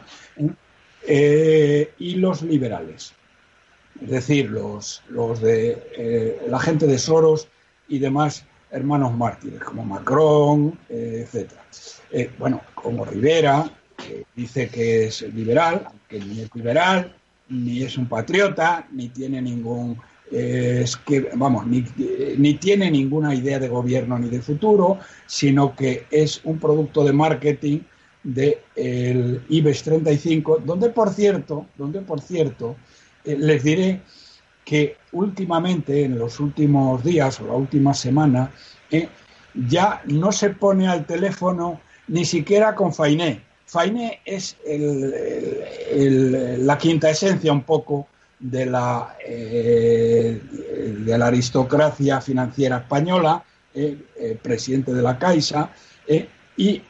y 1.06 2.14
los 2.16 2.42
liberales, 2.42 3.14
es 4.00 4.10
decir, 4.10 4.50
los, 4.50 5.02
los 5.08 5.40
de 5.40 6.40
la 6.48 6.58
gente 6.58 6.86
de 6.86 6.98
Soros 6.98 7.48
y 7.88 7.98
demás 7.98 8.46
hermanos 8.74 9.16
mártires, 9.16 9.60
como 9.60 9.84
Macron, 9.84 10.76
eh, 10.88 11.26
etc. 11.26 11.50
Eh, 12.10 12.30
bueno, 12.38 12.60
como 12.74 13.04
Rivera, 13.04 13.70
que 13.96 14.26
dice 14.34 14.68
que 14.68 15.06
es 15.06 15.22
liberal, 15.34 15.86
aunque 15.86 16.18
ni 16.18 16.40
es 16.40 16.50
liberal, 16.54 17.14
ni 17.48 17.82
es 17.82 17.96
un 17.96 18.06
patriota, 18.06 18.86
ni 18.90 19.08
tiene 19.08 19.40
ningún 19.40 19.96
eh, 20.32 20.80
es 20.82 20.96
que, 20.96 21.30
vamos, 21.34 21.66
ni, 21.66 21.84
ni, 22.38 22.54
tiene 22.54 22.90
ninguna 22.90 23.34
idea 23.34 23.58
de 23.60 23.68
gobierno 23.68 24.18
ni 24.18 24.28
de 24.28 24.40
futuro, 24.40 24.98
sino 25.26 25.76
que 25.76 26.06
es 26.10 26.40
un 26.44 26.58
producto 26.58 27.04
de 27.04 27.12
marketing 27.12 27.80
del 28.24 28.58
de 28.74 29.42
IBEX 29.48 29.82
35, 29.84 30.62
donde 30.64 30.90
por 30.90 31.10
cierto, 31.10 31.66
donde 31.76 32.00
por 32.00 32.20
cierto, 32.20 32.76
les 33.24 33.62
diré 33.62 34.00
que 34.64 34.96
últimamente, 35.12 36.04
en 36.04 36.18
los 36.18 36.40
últimos 36.40 37.04
días 37.04 37.40
o 37.40 37.46
la 37.46 37.52
última 37.52 37.94
semana, 37.94 38.50
eh, 38.90 39.08
ya 39.68 40.02
no 40.06 40.32
se 40.32 40.50
pone 40.50 40.88
al 40.88 41.06
teléfono 41.06 41.80
ni 42.08 42.24
siquiera 42.24 42.74
con 42.74 42.92
Fainé. 42.92 43.42
Fainé 43.66 44.20
es 44.24 44.56
la 46.60 46.78
quinta 46.78 47.10
esencia 47.10 47.52
un 47.52 47.62
poco 47.62 48.08
de 48.38 48.66
la, 48.66 49.16
eh, 49.26 50.40
de 50.98 51.18
la 51.18 51.26
aristocracia 51.26 52.20
financiera 52.20 52.78
española, 52.78 53.42
eh, 53.74 53.96
presidente 54.42 54.92
de 54.92 55.02
la 55.02 55.18
Caixa, 55.18 55.70
y 56.56 56.82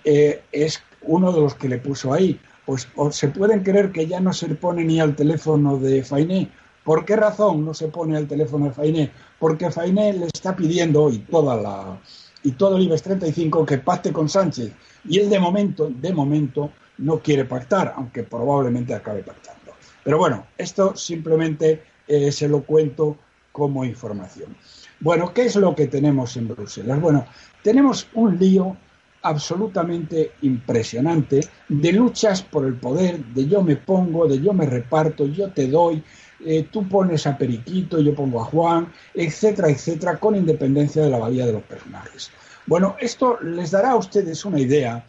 es 0.52 0.82
uno 1.06 1.32
de 1.32 1.40
los 1.40 1.54
que 1.54 1.68
le 1.68 1.78
puso 1.78 2.12
ahí. 2.12 2.40
Pues 2.66 2.88
se 3.10 3.28
pueden 3.28 3.62
creer 3.62 3.92
que 3.92 4.06
ya 4.06 4.20
no 4.20 4.32
se 4.32 4.48
pone 4.54 4.84
ni 4.84 5.00
al 5.00 5.14
teléfono 5.14 5.76
de 5.76 6.02
Fainé 6.02 6.50
¿Por 6.84 7.06
qué 7.06 7.16
razón 7.16 7.64
no 7.64 7.72
se 7.72 7.88
pone 7.88 8.16
el 8.18 8.28
teléfono 8.28 8.66
de 8.66 8.72
Fainé? 8.72 9.10
Porque 9.38 9.70
Fainé 9.70 10.12
le 10.12 10.26
está 10.26 10.54
pidiendo, 10.54 11.10
y, 11.10 11.18
toda 11.18 11.56
la, 11.56 11.98
y 12.42 12.52
todo 12.52 12.76
el 12.76 12.82
IBEX 12.82 13.02
35, 13.02 13.64
que 13.64 13.78
pacte 13.78 14.12
con 14.12 14.28
Sánchez. 14.28 14.70
Y 15.08 15.18
él 15.18 15.30
de 15.30 15.40
momento, 15.40 15.88
de 15.88 16.12
momento, 16.12 16.70
no 16.98 17.20
quiere 17.20 17.46
pactar, 17.46 17.94
aunque 17.96 18.22
probablemente 18.22 18.94
acabe 18.94 19.22
pactando. 19.22 19.72
Pero 20.04 20.18
bueno, 20.18 20.46
esto 20.58 20.94
simplemente 20.94 21.82
eh, 22.06 22.30
se 22.30 22.48
lo 22.48 22.62
cuento 22.62 23.16
como 23.50 23.84
información. 23.86 24.54
Bueno, 25.00 25.32
¿qué 25.32 25.46
es 25.46 25.56
lo 25.56 25.74
que 25.74 25.86
tenemos 25.86 26.36
en 26.36 26.48
Bruselas? 26.48 27.00
Bueno, 27.00 27.24
tenemos 27.62 28.06
un 28.12 28.38
lío 28.38 28.76
absolutamente 29.24 30.32
impresionante 30.42 31.40
de 31.68 31.92
luchas 31.92 32.42
por 32.42 32.66
el 32.66 32.74
poder, 32.74 33.24
de 33.24 33.48
yo 33.48 33.62
me 33.62 33.76
pongo, 33.76 34.28
de 34.28 34.40
yo 34.40 34.52
me 34.52 34.66
reparto, 34.66 35.26
yo 35.26 35.50
te 35.50 35.66
doy, 35.66 36.02
eh, 36.44 36.68
tú 36.70 36.86
pones 36.86 37.26
a 37.26 37.36
Periquito, 37.36 37.98
yo 38.00 38.14
pongo 38.14 38.42
a 38.42 38.44
Juan, 38.44 38.92
etcétera, 39.14 39.70
etcétera, 39.70 40.18
con 40.18 40.36
independencia 40.36 41.02
de 41.02 41.10
la 41.10 41.18
valía 41.18 41.46
de 41.46 41.54
los 41.54 41.62
personajes. 41.62 42.30
Bueno, 42.66 42.96
esto 43.00 43.38
les 43.40 43.70
dará 43.70 43.92
a 43.92 43.96
ustedes 43.96 44.44
una 44.44 44.60
idea 44.60 45.04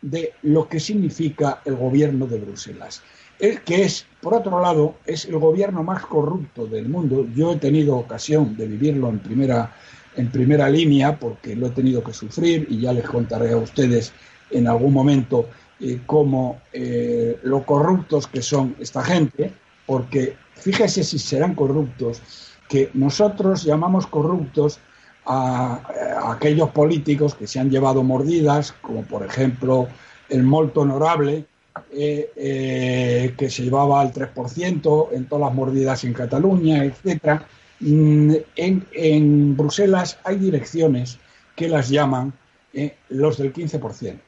de 0.00 0.32
lo 0.42 0.68
que 0.68 0.78
significa 0.78 1.60
el 1.64 1.74
gobierno 1.74 2.26
de 2.26 2.38
Bruselas. 2.38 3.02
El 3.38 3.60
que 3.62 3.82
es, 3.82 4.06
por 4.20 4.34
otro 4.34 4.60
lado, 4.60 4.94
es 5.04 5.26
el 5.26 5.38
gobierno 5.38 5.82
más 5.82 6.06
corrupto 6.06 6.66
del 6.66 6.88
mundo. 6.88 7.26
Yo 7.34 7.52
he 7.52 7.56
tenido 7.56 7.96
ocasión 7.96 8.56
de 8.56 8.66
vivirlo 8.66 9.08
en 9.08 9.18
primera, 9.18 9.74
en 10.16 10.30
primera 10.30 10.68
línea 10.68 11.18
porque 11.18 11.54
lo 11.54 11.68
he 11.68 11.70
tenido 11.70 12.02
que 12.02 12.12
sufrir 12.12 12.66
y 12.70 12.80
ya 12.80 12.92
les 12.92 13.04
contaré 13.04 13.52
a 13.52 13.56
ustedes 13.56 14.12
en 14.50 14.68
algún 14.68 14.92
momento 14.92 15.48
eh, 15.78 16.00
cómo 16.06 16.60
eh, 16.72 17.38
lo 17.42 17.64
corruptos 17.64 18.26
que 18.26 18.40
son 18.40 18.76
esta 18.80 19.02
gente, 19.02 19.52
porque 19.84 20.36
fíjese 20.54 21.04
si 21.04 21.18
serán 21.18 21.54
corruptos, 21.54 22.22
que 22.68 22.90
nosotros 22.94 23.62
llamamos 23.62 24.06
corruptos 24.06 24.80
a, 25.26 26.32
aquellos 26.32 26.70
políticos 26.70 27.34
que 27.34 27.46
se 27.46 27.60
han 27.60 27.70
llevado 27.70 28.02
mordidas, 28.02 28.72
como 28.80 29.02
por 29.02 29.24
ejemplo 29.24 29.88
el 30.28 30.42
molto 30.44 30.80
honorable, 30.80 31.44
eh, 31.92 33.34
que 33.36 33.50
se 33.50 33.62
llevaba 33.64 34.00
al 34.00 34.12
3% 34.12 35.08
en 35.12 35.26
todas 35.26 35.48
las 35.48 35.54
mordidas 35.54 36.04
en 36.04 36.14
Cataluña, 36.14 36.84
etc. 36.84 37.42
Mm, 37.80 38.34
en, 38.56 39.56
Bruselas 39.56 40.18
hay 40.24 40.36
direcciones 40.36 41.18
que 41.54 41.68
las 41.68 41.88
llaman 41.88 42.32
eh, 42.72 42.96
los 43.08 43.38
del 43.38 43.52
15%. 43.52 44.18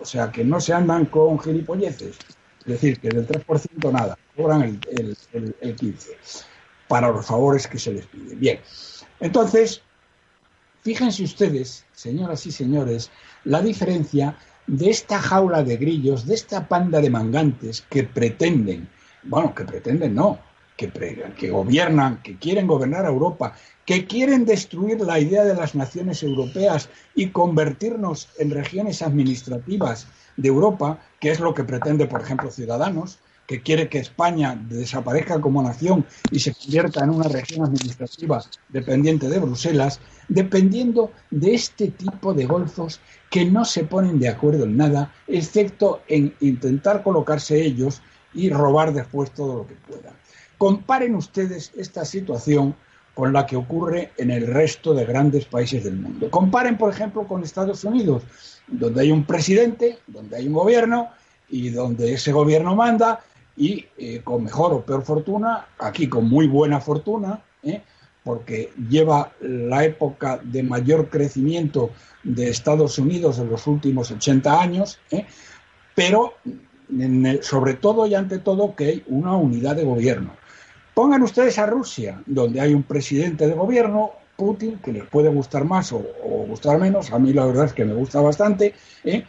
O 0.00 0.04
sea, 0.04 0.30
que 0.30 0.44
no 0.44 0.60
se 0.60 0.72
andan 0.72 1.06
con 1.06 1.38
gilipolleces. 1.38 2.16
Es 2.60 2.66
decir, 2.66 2.98
que 2.98 3.08
del 3.08 3.26
3% 3.26 3.92
nada 3.92 4.18
cobran 4.34 4.62
el, 4.90 5.16
el, 5.60 5.76
15 5.76 6.16
para 6.88 7.10
los 7.10 7.26
favores 7.26 7.66
que 7.66 7.78
se 7.78 7.92
les 7.92 8.06
pide. 8.06 8.34
Bien, 8.34 8.60
entonces, 9.20 9.82
fíjense 10.82 11.22
ustedes, 11.22 11.84
señoras 11.92 12.46
y 12.46 12.52
señores, 12.52 13.10
la 13.44 13.62
diferencia 13.62 14.36
de 14.66 14.90
esta 14.90 15.20
jaula 15.20 15.62
de 15.62 15.76
grillos, 15.76 16.26
de 16.26 16.34
esta 16.34 16.66
panda 16.66 17.00
de 17.00 17.10
mangantes 17.10 17.82
que 17.88 18.02
pretenden, 18.02 18.88
bueno, 19.22 19.54
que 19.54 19.64
pretenden 19.64 20.14
no, 20.14 20.40
que, 20.76 20.90
que, 21.38 21.50
gobiernan, 21.50 22.22
que 22.22 22.36
quieren 22.36 22.66
gobernar 22.66 23.06
a 23.06 23.08
Europa, 23.08 23.54
que 23.84 24.06
quieren 24.06 24.44
destruir 24.44 25.00
la 25.00 25.18
idea 25.18 25.44
de 25.44 25.54
las 25.54 25.74
naciones 25.74 26.22
europeas 26.22 26.88
y 27.14 27.28
convertirnos 27.28 28.28
en 28.38 28.50
regiones 28.50 29.02
administrativas 29.02 30.06
de 30.36 30.48
Europa, 30.48 31.00
que 31.20 31.30
es 31.30 31.40
lo 31.40 31.54
que 31.54 31.64
pretende, 31.64 32.06
por 32.06 32.20
ejemplo, 32.20 32.50
Ciudadanos, 32.50 33.18
que 33.46 33.62
quiere 33.62 33.88
que 33.88 33.98
España 33.98 34.60
desaparezca 34.68 35.40
como 35.40 35.62
nación 35.62 36.04
y 36.30 36.40
se 36.40 36.52
convierta 36.52 37.04
en 37.04 37.10
una 37.10 37.28
región 37.28 37.64
administrativa 37.64 38.42
dependiente 38.68 39.28
de 39.28 39.38
Bruselas, 39.38 40.00
dependiendo 40.28 41.12
de 41.30 41.54
este 41.54 41.88
tipo 41.88 42.34
de 42.34 42.46
golfos 42.46 43.00
que 43.30 43.44
no 43.44 43.64
se 43.64 43.84
ponen 43.84 44.18
de 44.18 44.28
acuerdo 44.28 44.64
en 44.64 44.76
nada, 44.76 45.14
excepto 45.28 46.02
en 46.08 46.34
intentar 46.40 47.02
colocarse 47.02 47.62
ellos 47.62 48.02
y 48.34 48.50
robar 48.50 48.92
después 48.92 49.30
todo 49.30 49.58
lo 49.58 49.66
que 49.66 49.74
puedan. 49.74 50.14
Comparen 50.58 51.14
ustedes 51.14 51.72
esta 51.76 52.04
situación 52.04 52.74
con 53.14 53.32
la 53.32 53.46
que 53.46 53.56
ocurre 53.56 54.12
en 54.18 54.30
el 54.30 54.46
resto 54.46 54.92
de 54.92 55.06
grandes 55.06 55.46
países 55.46 55.84
del 55.84 55.96
mundo. 55.96 56.30
Comparen, 56.30 56.76
por 56.76 56.92
ejemplo, 56.92 57.26
con 57.26 57.42
Estados 57.42 57.82
Unidos, 57.84 58.22
donde 58.66 59.00
hay 59.00 59.10
un 59.10 59.24
presidente, 59.24 59.98
donde 60.06 60.36
hay 60.36 60.46
un 60.46 60.52
gobierno 60.52 61.08
y 61.48 61.70
donde 61.70 62.12
ese 62.12 62.32
gobierno 62.32 62.76
manda 62.76 63.20
y 63.56 63.86
eh, 63.96 64.20
con 64.22 64.44
mejor 64.44 64.74
o 64.74 64.84
peor 64.84 65.02
fortuna, 65.02 65.66
aquí 65.78 66.08
con 66.08 66.28
muy 66.28 66.46
buena 66.46 66.78
fortuna, 66.80 67.42
¿eh? 67.62 67.82
porque 68.22 68.72
lleva 68.90 69.32
la 69.40 69.84
época 69.84 70.38
de 70.42 70.62
mayor 70.62 71.08
crecimiento 71.08 71.92
de 72.22 72.50
Estados 72.50 72.98
Unidos 72.98 73.38
en 73.38 73.48
los 73.48 73.66
últimos 73.66 74.10
80 74.10 74.60
años, 74.60 74.98
¿eh? 75.10 75.24
pero 75.94 76.34
sobre 77.40 77.74
todo 77.74 78.06
y 78.06 78.14
ante 78.14 78.38
todo 78.38 78.76
que 78.76 78.84
hay 78.84 79.04
una 79.06 79.36
unidad 79.36 79.76
de 79.76 79.84
gobierno. 79.84 80.32
Pongan 80.96 81.22
ustedes 81.22 81.58
a 81.58 81.66
Rusia, 81.66 82.22
donde 82.24 82.58
hay 82.58 82.72
un 82.72 82.82
presidente 82.82 83.46
de 83.46 83.52
gobierno, 83.52 84.12
Putin, 84.34 84.78
que 84.78 84.94
les 84.94 85.04
puede 85.04 85.28
gustar 85.28 85.66
más 85.66 85.92
o, 85.92 85.98
gustar 86.48 86.78
menos, 86.78 87.12
a 87.12 87.18
mí 87.18 87.34
la 87.34 87.44
verdad 87.44 87.66
es 87.66 87.74
que 87.74 87.84
me 87.84 87.92
gusta 87.92 88.22
bastante. 88.22 88.72
¿eh? 89.04 89.22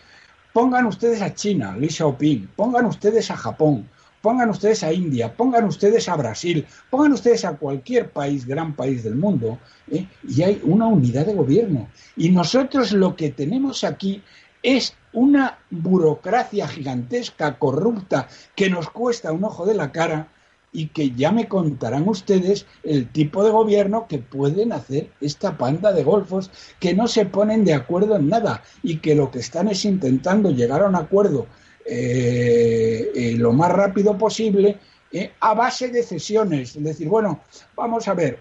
Pongan 0.53 0.85
ustedes 0.85 1.21
a 1.21 1.33
China, 1.33 1.75
Li 1.75 1.89
Xiaoping, 1.89 2.51
pongan 2.55 2.85
ustedes 2.85 3.29
a 3.31 3.35
Japón, 3.35 3.89
pongan 4.21 4.49
ustedes 4.49 4.81
a 4.81 4.93
India, 4.93 5.35
pongan 5.35 5.65
ustedes 5.65 6.07
a 6.07 6.15
Brasil, 6.15 6.65
pongan 6.89 7.11
ustedes 7.11 7.43
a 7.43 7.57
cualquier 7.57 8.11
país, 8.11 8.47
gran 8.47 8.73
país 8.73 9.03
del 9.03 9.15
mundo, 9.15 9.59
¿eh? 9.91 10.07
y 10.25 10.43
hay 10.43 10.61
una 10.63 10.87
unidad 10.87 11.25
de 11.25 11.33
gobierno. 11.33 11.89
Y 12.15 12.29
nosotros 12.29 12.93
lo 12.93 13.13
que 13.17 13.31
tenemos 13.31 13.83
aquí 13.83 14.23
es 14.63 14.95
una 15.11 15.59
burocracia 15.69 16.65
gigantesca, 16.65 17.59
corrupta, 17.59 18.29
que 18.55 18.69
nos 18.69 18.89
cuesta 18.89 19.33
un 19.33 19.43
ojo 19.43 19.65
de 19.65 19.73
la 19.73 19.91
cara 19.91 20.29
y 20.71 20.87
que 20.87 21.11
ya 21.11 21.31
me 21.31 21.47
contarán 21.47 22.07
ustedes 22.07 22.65
el 22.83 23.09
tipo 23.11 23.43
de 23.43 23.51
gobierno 23.51 24.05
que 24.07 24.19
pueden 24.19 24.73
hacer 24.73 25.09
esta 25.21 25.57
panda 25.57 25.91
de 25.91 26.03
golfos 26.03 26.51
que 26.79 26.93
no 26.93 27.07
se 27.07 27.25
ponen 27.25 27.63
de 27.63 27.73
acuerdo 27.73 28.17
en 28.17 28.29
nada 28.29 28.63
y 28.83 28.97
que 28.97 29.15
lo 29.15 29.31
que 29.31 29.39
están 29.39 29.69
es 29.69 29.85
intentando 29.85 30.51
llegar 30.51 30.81
a 30.81 30.87
un 30.87 30.95
acuerdo 30.95 31.47
eh, 31.89 33.11
eh, 33.15 33.35
lo 33.37 33.53
más 33.53 33.71
rápido 33.71 34.17
posible 34.17 34.77
eh, 35.09 35.31
a 35.39 35.53
base 35.53 35.87
de 35.87 36.03
cesiones. 36.03 36.75
Es 36.75 36.83
decir, 36.83 37.07
bueno, 37.07 37.41
vamos 37.75 38.07
a 38.09 38.13
ver, 38.13 38.39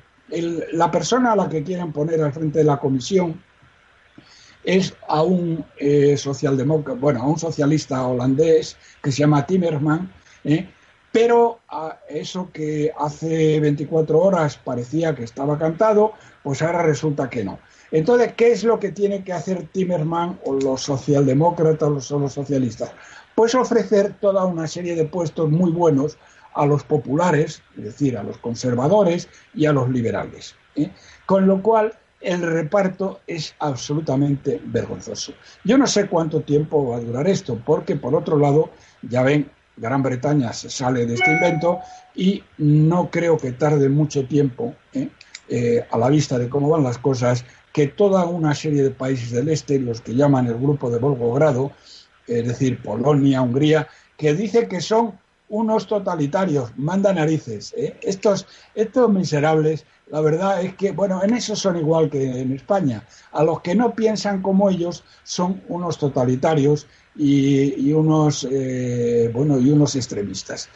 la 0.73 0.91
persona 0.91 1.33
a 1.33 1.37
la 1.37 1.49
que 1.49 1.63
quieren 1.63 1.93
poner 1.93 2.21
al 2.21 2.33
frente 2.33 2.59
de 2.59 2.65
la 2.65 2.79
comisión 2.79 3.41
es 4.65 4.95
a 5.07 5.23
un 5.23 5.65
socialdemócrata, 6.17 6.99
bueno, 6.99 7.23
a 7.23 7.27
un 7.29 7.39
socialista 7.39 8.05
holandés 8.05 8.77
que 9.01 9.13
se 9.13 9.19
llama 9.19 9.47
Timmerman, 9.47 10.13
pero 11.17 11.61
a 11.71 11.99
eso 12.11 12.51
que 12.53 12.93
hace 12.95 13.59
24 13.59 14.21
horas 14.21 14.61
parecía 14.63 15.15
que 15.15 15.25
estaba 15.25 15.59
cantado, 15.59 16.13
pues 16.43 16.61
ahora 16.61 16.83
resulta 16.83 17.31
que 17.31 17.43
no. 17.43 17.59
Entonces, 17.91 18.35
¿qué 18.35 18.53
es 18.53 18.65
lo 18.65 18.79
que 18.79 18.93
tiene 18.93 19.25
que 19.25 19.33
hacer 19.33 19.67
Timmerman 19.69 20.39
o 20.45 20.53
los 20.53 20.83
socialdemócratas 20.83 22.13
o 22.13 22.19
los 22.19 22.35
socialistas? 22.35 22.93
Pues 23.35 23.55
ofrecer 23.55 24.15
toda 24.21 24.45
una 24.45 24.67
serie 24.67 24.95
de 24.95 25.07
puestos 25.07 25.51
muy 25.51 25.71
buenos 25.71 26.19
a 26.53 26.67
los 26.67 26.85
populares, 26.85 27.63
es 27.79 27.85
decir, 27.85 28.19
a 28.19 28.23
los 28.23 28.37
conservadores 28.37 29.27
y 29.55 29.65
a 29.65 29.73
los 29.73 29.89
liberales. 29.89 30.55
¿eh? 30.75 30.91
Con 31.25 31.47
lo 31.47 31.63
cual, 31.63 31.95
el 32.21 32.43
reparto 32.43 33.21
es 33.27 33.55
absolutamente 33.61 34.61
vergonzoso. 34.67 35.33
Yo 35.65 35.79
no 35.79 35.87
sé 35.87 36.09
cuánto 36.09 36.43
tiempo 36.43 36.89
va 36.89 36.97
a 36.97 37.01
durar 37.01 37.27
esto, 37.27 37.59
porque 37.65 37.97
por 37.97 38.15
otro 38.15 38.39
lado, 38.39 38.69
ya 39.01 39.23
ven, 39.23 39.51
Gran 39.77 40.03
Bretaña 40.03 40.53
se 40.53 40.71
sale 40.71 41.07
de 41.07 41.15
este 41.15 41.33
invento 41.33 41.81
y 42.15 42.43
no 42.59 43.11
creo 43.11 43.37
que 43.37 43.53
tarde 43.53 43.89
mucho 43.89 44.27
tiempo, 44.27 44.75
¿eh? 44.93 45.09
Eh, 45.49 45.87
a 45.91 45.99
la 45.99 46.09
vista 46.09 46.39
de 46.39 46.49
cómo 46.49 46.69
van 46.69 46.83
las 46.83 46.99
cosas, 46.99 47.45
que 47.73 47.87
toda 47.87 48.25
una 48.25 48.55
serie 48.55 48.83
de 48.83 48.91
países 48.91 49.31
del 49.31 49.49
este, 49.49 49.79
los 49.79 50.01
que 50.01 50.15
llaman 50.15 50.47
el 50.47 50.55
grupo 50.55 50.91
de 50.91 50.99
Volgogrado, 50.99 51.71
es 52.27 52.47
decir, 52.47 52.83
Polonia, 52.83 53.43
Hungría, 53.43 53.87
que 54.17 54.35
dice 54.35 54.67
que 54.67 54.81
son 54.81 55.19
unos 55.49 55.87
totalitarios, 55.87 56.71
manda 56.77 57.13
narices. 57.13 57.75
¿eh? 57.77 57.97
Estos, 58.03 58.47
estos 58.75 59.11
miserables, 59.11 59.85
la 60.09 60.21
verdad 60.21 60.63
es 60.63 60.75
que, 60.75 60.93
bueno, 60.93 61.23
en 61.23 61.35
eso 61.35 61.55
son 61.55 61.77
igual 61.77 62.11
que 62.11 62.41
en 62.41 62.53
España. 62.53 63.07
A 63.33 63.43
los 63.43 63.61
que 63.61 63.75
no 63.75 63.95
piensan 63.95 64.43
como 64.43 64.71
ellos 64.71 65.05
son 65.23 65.63
unos 65.69 65.99
totalitarios 65.99 66.87
y, 67.15 67.93
unos, 67.93 68.47
eh, 68.51 69.31
bueno, 69.33 69.59
y 69.59 69.71
unos 69.71 69.97
extremistas. 69.97 70.69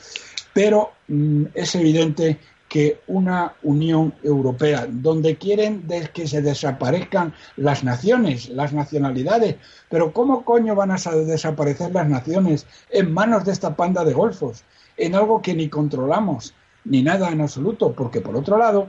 Pero 0.53 0.93
mm, 1.09 1.45
es 1.55 1.75
evidente 1.75 2.39
que 2.71 3.01
una 3.09 3.55
Unión 3.65 4.15
Europea 4.23 4.87
donde 4.89 5.37
quieren 5.37 5.89
que 6.15 6.29
se 6.29 6.41
desaparezcan 6.41 7.35
las 7.57 7.83
naciones, 7.83 8.49
las 8.49 8.73
nacionalidades. 8.73 9.57
Pero 9.89 10.13
¿cómo 10.13 10.45
coño 10.45 10.77
van 10.77 10.93
a 10.93 10.97
desaparecer 11.27 11.91
las 11.91 12.09
naciones 12.09 12.69
en 12.89 13.13
manos 13.13 13.45
de 13.45 13.51
esta 13.51 13.75
panda 13.75 14.05
de 14.05 14.15
golfos? 14.15 14.63
En 14.97 15.17
algo 15.17 15.43
que 15.43 15.53
ni 15.53 15.69
controlamos, 15.69 16.55
ni 16.85 17.03
nada 17.03 17.31
en 17.31 17.41
absoluto. 17.41 17.93
Porque 17.93 18.21
por 18.21 18.37
otro 18.37 18.57
lado, 18.57 18.89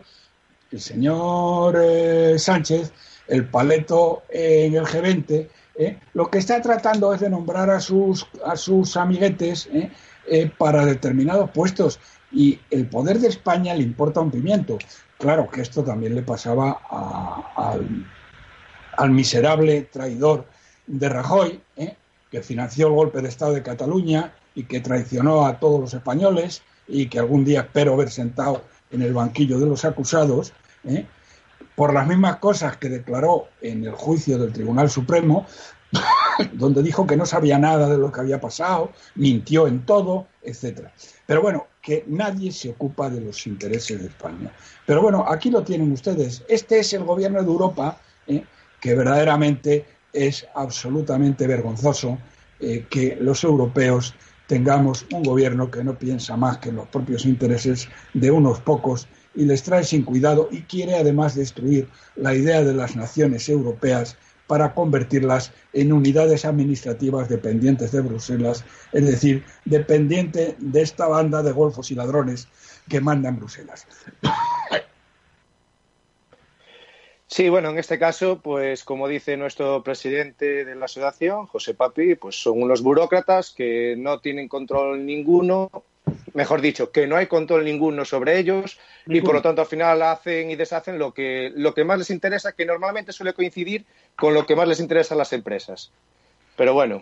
el 0.72 0.80
señor 0.80 1.76
eh, 1.82 2.38
Sánchez, 2.38 2.94
el 3.28 3.50
paleto 3.50 4.22
en 4.30 4.76
el 4.76 4.86
G20, 4.86 5.50
¿eh? 5.76 6.00
lo 6.14 6.30
que 6.30 6.38
está 6.38 6.62
tratando 6.62 7.16
es 7.16 7.22
de 7.22 7.32
nombrar 7.32 7.72
a 7.72 7.80
sus, 7.80 8.28
a 8.46 8.56
sus 8.56 8.96
amiguetes 8.96 9.68
¿eh? 9.74 10.52
Para 10.60 10.86
determinados 10.86 11.50
puestos 11.50 12.00
y 12.32 12.60
el 12.70 12.88
poder 12.88 13.20
de 13.20 13.28
España 13.28 13.74
le 13.74 13.84
importa 13.84 14.22
un 14.22 14.32
pimiento. 14.32 14.78
Claro 15.18 15.50
que 15.50 15.62
esto 15.62 15.84
también 15.84 16.16
le 16.16 16.24
pasaba 16.24 16.80
al, 17.56 18.06
al, 18.98 19.12
miserable 19.12 19.84
traidor 19.84 20.46
de 20.88 21.10
Rajoy, 21.10 21.62
que 22.32 22.42
financió 22.42 22.88
el 22.88 22.94
golpe 22.94 23.22
de 23.22 23.30
Estado 23.30 23.54
de 23.54 23.64
Cataluña 23.64 24.34
y 24.56 24.64
que 24.64 24.80
traicionó 24.80 25.46
a 25.46 25.60
todos 25.60 25.80
los 25.80 25.94
españoles 25.94 26.64
y 26.88 27.08
que 27.08 27.20
algún 27.20 27.46
día 27.46 27.62
espero 27.62 27.96
ver 27.98 28.10
sentado 28.10 28.64
en 28.92 29.02
el 29.02 29.14
banquillo 29.14 29.60
de 29.60 29.66
los 29.66 29.86
acusados, 29.86 30.54
por 31.76 31.94
las 31.94 32.08
mismas 32.08 32.38
cosas 32.38 32.78
que 32.78 32.90
declaró 32.90 33.48
en 33.62 33.86
el 33.86 33.94
juicio 33.94 34.38
del 34.38 34.54
Tribunal 34.54 34.90
Supremo, 34.90 35.46
donde 36.54 36.84
dijo 36.84 37.06
que 37.06 37.18
no 37.18 37.26
sabía 37.26 37.58
nada 37.58 37.88
de 37.90 37.98
lo 37.98 38.12
que 38.12 38.22
había 38.22 38.40
pasado, 38.40 38.92
mintió 39.16 39.68
en 39.68 39.86
todo, 39.86 40.28
etcétera. 40.42 40.92
Pero 41.26 41.42
bueno, 41.42 41.68
que 41.82 42.04
nadie 42.08 42.52
se 42.52 42.70
ocupa 42.70 43.10
de 43.10 43.22
los 43.22 43.48
intereses 43.48 44.00
de 44.00 44.08
España. 44.08 44.52
Pero 44.86 45.02
bueno, 45.02 45.26
aquí 45.28 45.50
lo 45.50 45.64
tienen 45.64 45.92
ustedes. 45.92 46.44
Este 46.48 46.80
es 46.80 46.94
el 46.94 47.04
gobierno 47.04 47.42
de 47.42 47.48
Europa 47.48 48.00
¿eh? 48.28 48.44
que 48.80 48.96
verdaderamente 48.96 49.86
es 50.14 50.46
absolutamente 50.54 51.48
vergonzoso 51.48 52.18
eh, 52.60 52.86
que 52.90 53.18
los 53.20 53.44
europeos 53.44 54.14
tengamos 54.48 55.06
un 55.14 55.24
gobierno 55.24 55.72
que 55.72 55.84
no 55.84 55.98
piensa 55.98 56.36
más 56.36 56.58
que 56.58 56.70
en 56.70 56.76
los 56.76 56.88
propios 56.90 57.26
intereses 57.26 57.88
de 58.14 58.30
unos 58.32 58.60
pocos 58.60 59.08
y 59.34 59.46
les 59.46 59.64
trae 59.64 59.84
sin 59.84 60.04
cuidado 60.04 60.50
y 60.52 60.64
quiere 60.64 60.96
además 60.96 61.36
destruir 61.36 61.88
la 62.18 62.36
idea 62.36 62.62
de 62.64 62.74
las 62.74 62.96
naciones 62.96 63.48
europeas 63.48 64.18
para 64.48 64.74
convertirlas 64.74 65.52
en 65.74 65.94
unidades 65.94 66.46
administrativas 66.46 67.30
dependientes 67.30 67.92
de 67.92 68.02
Bruselas, 68.02 68.66
es 68.92 69.06
decir, 69.06 69.44
dependiente 69.66 70.56
de 70.60 70.82
esta 70.82 71.08
banda 71.08 71.42
de 71.42 71.52
golfos 71.52 71.92
y 71.92 71.96
ladrones 71.96 72.48
que 72.90 73.02
manda 73.02 73.30
en 73.30 73.38
Bruselas. 73.38 73.88
Sí, 77.32 77.48
bueno, 77.48 77.70
en 77.70 77.80
este 77.80 77.98
caso, 77.98 78.42
pues 78.42 78.84
como 78.84 79.08
dice 79.08 79.38
nuestro 79.38 79.82
presidente 79.84 80.66
de 80.66 80.76
la 80.76 80.84
asociación, 80.84 81.48
José 81.48 81.74
Papi, 81.74 82.16
pues 82.16 82.36
son 82.36 82.62
unos 82.62 82.82
burócratas 82.82 83.52
que 83.52 83.96
no 83.98 84.20
tienen 84.20 84.50
control 84.50 85.06
ninguno. 85.06 85.72
Mejor 86.34 86.60
dicho, 86.60 86.92
que 86.92 87.08
no 87.08 87.16
hay 87.16 87.28
control 87.28 87.64
ninguno 87.64 88.04
sobre 88.04 88.38
ellos 88.38 88.78
y 89.06 89.22
por 89.22 89.34
lo 89.34 89.42
tanto 89.42 89.62
al 89.62 89.68
final 89.68 90.02
hacen 90.02 90.52
y 90.52 90.58
deshacen 90.58 91.00
lo 91.00 91.14
que, 91.14 91.54
lo 91.56 91.74
que 91.74 91.86
más 91.86 92.00
les 92.00 92.10
interesa, 92.10 92.52
que 92.52 92.66
normalmente 92.66 93.14
suele 93.14 93.34
coincidir 93.34 93.86
con 94.18 94.34
lo 94.34 94.46
que 94.46 94.58
más 94.58 94.68
les 94.68 94.82
interesa 94.82 95.16
a 95.16 95.18
las 95.18 95.32
empresas. 95.32 95.90
Pero 96.58 96.74
bueno, 96.74 97.02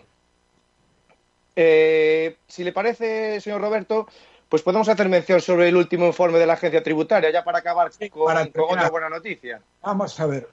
eh, 1.56 2.36
si 2.46 2.62
le 2.62 2.72
parece, 2.72 3.40
señor 3.40 3.60
Roberto, 3.60 4.06
pues 4.50 4.62
podemos 4.62 4.88
hacer 4.88 5.08
mención 5.08 5.40
sobre 5.40 5.68
el 5.68 5.76
último 5.76 6.06
informe 6.06 6.38
de 6.38 6.46
la 6.46 6.54
agencia 6.54 6.82
tributaria, 6.82 7.30
ya 7.30 7.44
para 7.44 7.60
acabar 7.60 7.90
con, 8.10 8.36
otra 8.36 8.90
buena 8.90 9.08
noticia. 9.08 9.62
Vamos 9.80 10.18
a 10.18 10.26
ver. 10.26 10.48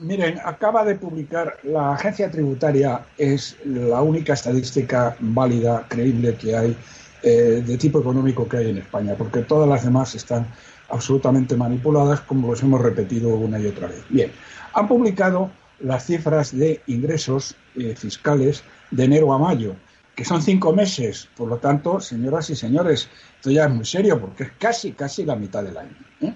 Miren, 0.00 0.38
acaba 0.44 0.84
de 0.84 0.94
publicar 0.96 1.58
la 1.62 1.94
agencia 1.94 2.30
tributaria, 2.30 3.06
es 3.16 3.56
la 3.64 4.02
única 4.02 4.34
estadística 4.34 5.16
válida, 5.18 5.86
creíble 5.88 6.36
que 6.36 6.54
hay 6.54 6.76
eh, 7.22 7.62
de 7.66 7.78
tipo 7.78 8.00
económico 8.00 8.46
que 8.46 8.58
hay 8.58 8.70
en 8.70 8.78
España, 8.78 9.14
porque 9.16 9.40
todas 9.40 9.68
las 9.68 9.82
demás 9.82 10.14
están 10.14 10.46
absolutamente 10.90 11.56
manipuladas, 11.56 12.20
como 12.20 12.48
los 12.48 12.62
hemos 12.62 12.82
repetido 12.82 13.30
una 13.30 13.58
y 13.58 13.66
otra 13.66 13.88
vez. 13.88 14.04
Bien, 14.10 14.30
han 14.74 14.86
publicado 14.86 15.50
las 15.80 16.04
cifras 16.04 16.56
de 16.56 16.82
ingresos 16.86 17.56
eh, 17.76 17.94
fiscales 17.96 18.62
de 18.90 19.04
enero 19.04 19.32
a 19.32 19.38
mayo, 19.38 19.74
que 20.18 20.24
son 20.24 20.42
cinco 20.42 20.72
meses. 20.72 21.28
Por 21.36 21.46
lo 21.46 21.58
tanto, 21.58 22.00
señoras 22.00 22.50
y 22.50 22.56
señores, 22.56 23.08
esto 23.36 23.52
ya 23.52 23.66
es 23.66 23.70
muy 23.70 23.84
serio, 23.84 24.20
porque 24.20 24.42
es 24.42 24.50
casi, 24.58 24.90
casi 24.90 25.24
la 25.24 25.36
mitad 25.36 25.62
del 25.62 25.76
año. 25.76 25.94
¿eh? 26.20 26.34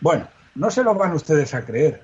Bueno, 0.00 0.26
no 0.54 0.70
se 0.70 0.82
lo 0.82 0.94
van 0.94 1.12
ustedes 1.12 1.52
a 1.52 1.62
creer. 1.62 2.02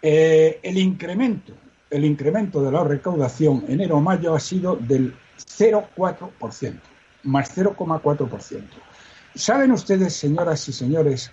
el 0.00 0.78
incremento, 0.78 1.52
el 1.90 2.06
incremento 2.06 2.62
de 2.62 2.72
la 2.72 2.82
recaudación 2.82 3.66
enero 3.68 3.98
a 3.98 4.00
mayo 4.00 4.34
ha 4.34 4.40
sido 4.40 4.74
del 4.76 5.14
0,4%. 5.36 6.80
más 7.24 7.54
0,4%. 7.54 8.62
¿Saben 9.34 9.70
ustedes, 9.70 10.16
señoras 10.16 10.66
y 10.66 10.72
señores, 10.72 11.30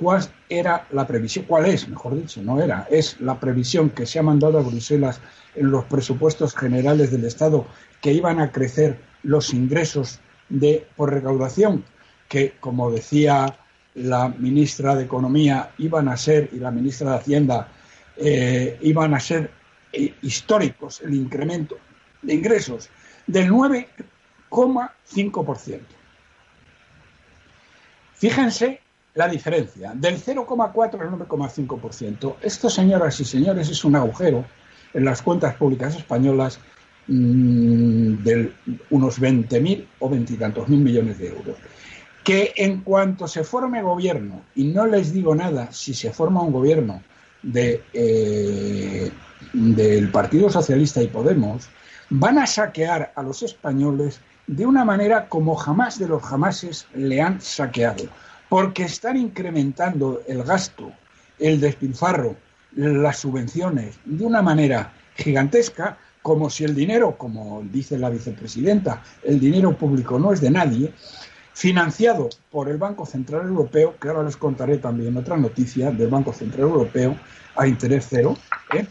cuál 0.00 0.26
era 0.48 0.86
la 0.92 1.06
previsión? 1.06 1.44
¿Cuál 1.46 1.66
es, 1.66 1.86
mejor 1.86 2.16
dicho? 2.16 2.42
No 2.42 2.58
era, 2.60 2.88
es 2.90 3.20
la 3.20 3.38
previsión 3.38 3.90
que 3.90 4.06
se 4.06 4.18
ha 4.18 4.22
mandado 4.22 4.58
a 4.58 4.62
Bruselas 4.62 5.20
en 5.54 5.70
los 5.70 5.84
presupuestos 5.84 6.56
generales 6.56 7.10
del 7.10 7.26
Estado 7.26 7.66
que 8.00 8.14
iban 8.14 8.40
a 8.40 8.50
crecer 8.50 8.98
los 9.22 9.52
ingresos 9.52 10.20
de 10.48 10.86
por 10.96 11.12
recaudación, 11.12 11.84
que, 12.28 12.54
como 12.60 12.90
decía 12.90 13.58
la 13.94 14.28
ministra 14.28 14.96
de 14.96 15.04
Economía, 15.04 15.72
iban 15.76 16.08
a 16.08 16.16
ser, 16.16 16.48
y 16.52 16.56
la 16.56 16.70
ministra 16.70 17.10
de 17.10 17.16
Hacienda, 17.18 17.68
eh, 18.16 18.78
iban 18.80 19.12
a 19.12 19.20
ser 19.20 19.50
eh, 19.92 20.14
históricos 20.22 21.02
el 21.02 21.12
incremento 21.14 21.76
de 22.22 22.32
ingresos 22.34 22.88
del 23.26 23.50
9,5%. 23.50 25.80
Fíjense 28.14 28.80
la 29.14 29.28
diferencia, 29.28 29.92
del 29.94 30.22
0,4 30.22 31.00
al 31.00 31.10
9,5%. 31.10 32.36
Esto, 32.42 32.70
señoras 32.70 33.18
y 33.20 33.24
señores, 33.24 33.68
es 33.68 33.84
un 33.84 33.96
agujero 33.96 34.44
en 34.94 35.04
las 35.04 35.22
cuentas 35.22 35.54
públicas 35.54 35.96
españolas 35.96 36.60
mmm, 37.06 38.22
de 38.22 38.52
unos 38.90 39.20
20.000 39.20 39.86
o 39.98 40.08
veintitantos 40.08 40.68
mil 40.68 40.80
millones 40.80 41.18
de 41.18 41.28
euros. 41.28 41.56
Que 42.22 42.52
en 42.56 42.82
cuanto 42.82 43.26
se 43.26 43.44
forme 43.44 43.82
gobierno, 43.82 44.42
y 44.54 44.64
no 44.64 44.86
les 44.86 45.12
digo 45.12 45.34
nada 45.34 45.72
si 45.72 45.94
se 45.94 46.12
forma 46.12 46.42
un 46.42 46.52
gobierno 46.52 47.02
de, 47.42 47.82
eh, 47.92 49.10
del 49.52 50.10
Partido 50.10 50.50
Socialista 50.50 51.02
y 51.02 51.08
Podemos, 51.08 51.68
van 52.10 52.38
a 52.38 52.46
saquear 52.46 53.12
a 53.16 53.22
los 53.22 53.42
españoles 53.42 54.20
de 54.46 54.66
una 54.66 54.84
manera 54.84 55.28
como 55.28 55.54
jamás 55.54 55.98
de 55.98 56.08
los 56.08 56.22
jamases 56.22 56.86
le 56.94 57.22
han 57.22 57.40
saqueado, 57.40 58.04
porque 58.50 58.82
están 58.82 59.16
incrementando 59.16 60.22
el 60.26 60.42
gasto, 60.42 60.92
el 61.38 61.60
despilfarro, 61.60 62.36
las 62.74 63.18
subvenciones 63.18 63.98
de 64.04 64.24
una 64.24 64.42
manera 64.42 64.92
gigantesca, 65.14 65.96
como 66.20 66.50
si 66.50 66.64
el 66.64 66.74
dinero, 66.74 67.16
como 67.16 67.62
dice 67.62 67.96
la 67.96 68.10
vicepresidenta, 68.10 69.02
el 69.22 69.38
dinero 69.38 69.78
público 69.78 70.18
no 70.18 70.32
es 70.32 70.40
de 70.40 70.50
nadie, 70.50 70.92
financiado 71.54 72.28
por 72.50 72.68
el 72.68 72.76
Banco 72.76 73.06
Central 73.06 73.46
Europeo, 73.46 73.96
que 73.98 74.08
ahora 74.08 74.24
les 74.24 74.36
contaré 74.36 74.78
también 74.78 75.16
otra 75.16 75.36
noticia 75.36 75.92
del 75.92 76.08
Banco 76.08 76.32
Central 76.32 76.62
Europeo 76.62 77.16
a 77.54 77.68
interés 77.68 78.08
cero, 78.10 78.36
¿eh? 78.74 78.84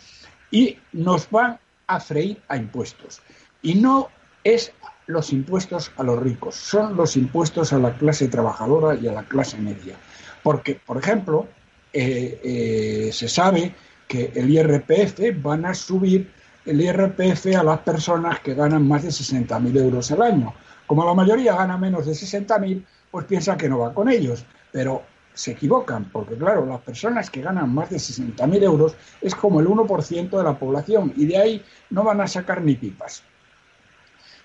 y 0.52 0.78
nos 0.94 1.30
van 1.30 1.60
a 1.86 2.00
freír 2.00 2.42
a 2.48 2.56
impuestos. 2.56 3.22
Y 3.62 3.76
no 3.76 4.08
es 4.46 4.72
los 5.10 5.34
impuestos 5.34 5.92
a 5.98 6.04
los 6.04 6.20
ricos, 6.20 6.54
son 6.54 6.96
los 6.96 7.18
impuestos 7.18 7.74
a 7.74 7.80
la 7.80 7.98
clase 7.98 8.28
trabajadora 8.28 8.94
y 8.94 9.08
a 9.08 9.12
la 9.12 9.24
clase 9.24 9.58
media. 9.58 9.96
Porque, 10.44 10.76
por 10.76 10.98
ejemplo, 10.98 11.48
eh, 11.92 12.40
eh, 12.44 13.10
se 13.12 13.28
sabe 13.28 13.74
que 14.08 14.32
el 14.36 14.52
IRPF 14.52 15.42
van 15.42 15.66
a 15.66 15.74
subir 15.74 16.32
el 16.64 16.80
IRPF 16.80 17.58
a 17.58 17.64
las 17.64 17.80
personas 17.80 18.40
que 18.42 18.54
ganan 18.54 18.88
más 18.88 19.02
de 19.02 19.10
60.000 19.10 19.78
euros 19.80 20.12
al 20.12 20.22
año. 20.22 20.54
Como 20.86 21.04
la 21.04 21.16
mayoría 21.16 21.56
gana 21.56 21.76
menos 21.76 22.06
de 22.06 22.12
60.000, 22.12 22.86
pues 23.10 23.26
piensa 23.26 23.58
que 23.58 23.68
no 23.68 23.80
va 23.80 23.94
con 23.96 24.10
ellos. 24.10 24.46
Pero 24.72 25.02
se 25.34 25.52
equivocan, 25.52 26.06
porque 26.12 26.36
claro, 26.36 26.68
las 26.68 26.82
personas 26.82 27.32
que 27.32 27.42
ganan 27.42 27.74
más 27.74 27.90
de 27.90 27.98
60.000 27.98 28.62
euros 28.62 28.96
es 29.22 29.34
como 29.34 29.60
el 29.60 29.68
1% 29.68 30.30
de 30.30 30.44
la 30.44 30.60
población 30.60 31.14
y 31.16 31.26
de 31.26 31.38
ahí 31.38 31.66
no 31.90 32.04
van 32.04 32.22
a 32.22 32.28
sacar 32.28 32.62
ni 32.62 32.76
pipas. 32.76 33.24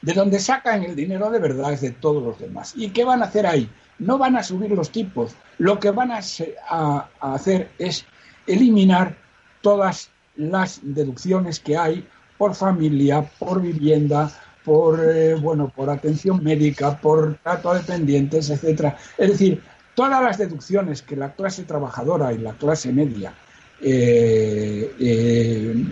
De 0.05 0.13
donde 0.13 0.39
sacan 0.39 0.83
el 0.83 0.95
dinero 0.95 1.31
de 1.31 1.39
verdad 1.39 1.73
es 1.73 1.81
de 1.81 1.93
todos 1.93 2.23
los 2.23 2.39
demás. 2.39 2.75
¿Y 2.77 2.91
qué 2.91 3.05
van 3.05 3.23
a 3.23 3.25
hacer 3.25 3.47
ahí? 3.47 3.71
No 3.99 4.19
van 4.19 4.37
a 4.37 4.43
subir 4.43 4.71
los 4.73 4.91
tipos. 4.91 5.35
Lo 5.57 5.81
que 5.81 5.91
van 5.91 6.13
a, 6.13 6.21
hacer 7.21 7.71
es 7.79 8.05
eliminar 8.47 9.17
todas 9.63 10.11
las 10.37 10.81
deducciones 10.83 11.59
que 11.59 11.79
hay 11.79 12.07
por 12.37 12.55
familia, 12.55 13.23
por 13.39 13.63
vivienda, 13.63 14.31
por 14.63 15.01
eh, 15.03 15.37
bueno, 15.37 15.73
por 15.75 15.89
atención 15.89 16.45
médica, 16.45 17.01
por 17.01 17.39
trato 17.43 17.71
a 17.71 17.79
dependientes, 17.79 18.51
etcétera. 18.51 18.99
Es 19.17 19.31
decir, 19.31 19.63
todas 19.95 20.23
las 20.23 20.37
deducciones 20.37 21.01
que 21.01 21.17
la 21.17 21.33
clase 21.33 21.65
trabajadora 21.65 22.31
y 22.35 22.39
la 22.39 22.53
clase 22.53 22.93
media 22.93 23.33
eh, 23.81 24.95
eh, 25.01 25.87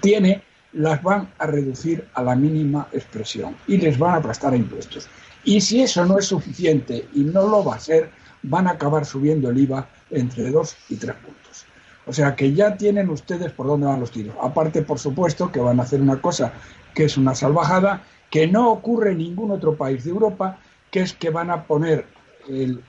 tiene, 0.00 0.42
las 0.76 1.02
van 1.02 1.28
a 1.38 1.46
reducir 1.46 2.06
a 2.14 2.22
la 2.22 2.36
mínima 2.36 2.86
expresión 2.92 3.56
y 3.66 3.78
les 3.78 3.98
van 3.98 4.14
a 4.14 4.16
aplastar 4.18 4.52
a 4.52 4.56
impuestos. 4.56 5.08
Y 5.42 5.60
si 5.60 5.82
eso 5.82 6.04
no 6.04 6.18
es 6.18 6.26
suficiente 6.26 7.08
y 7.14 7.20
no 7.20 7.46
lo 7.48 7.64
va 7.64 7.76
a 7.76 7.80
ser, 7.80 8.10
van 8.42 8.66
a 8.66 8.72
acabar 8.72 9.06
subiendo 9.06 9.48
el 9.48 9.58
IVA 9.58 9.88
entre 10.10 10.50
dos 10.50 10.76
y 10.90 10.96
tres 10.96 11.16
puntos. 11.16 11.64
O 12.06 12.12
sea 12.12 12.36
que 12.36 12.52
ya 12.52 12.76
tienen 12.76 13.08
ustedes 13.08 13.52
por 13.52 13.66
dónde 13.66 13.86
van 13.86 14.00
los 14.00 14.10
tiros. 14.10 14.34
Aparte, 14.40 14.82
por 14.82 14.98
supuesto, 14.98 15.50
que 15.50 15.60
van 15.60 15.80
a 15.80 15.84
hacer 15.84 16.00
una 16.00 16.20
cosa 16.20 16.52
que 16.94 17.04
es 17.04 17.16
una 17.16 17.34
salvajada, 17.34 18.02
que 18.30 18.46
no 18.46 18.70
ocurre 18.70 19.12
en 19.12 19.18
ningún 19.18 19.50
otro 19.52 19.76
país 19.76 20.04
de 20.04 20.10
Europa, 20.10 20.58
que 20.90 21.00
es 21.00 21.14
que 21.14 21.30
van 21.30 21.50
a 21.50 21.64
poner 21.64 22.06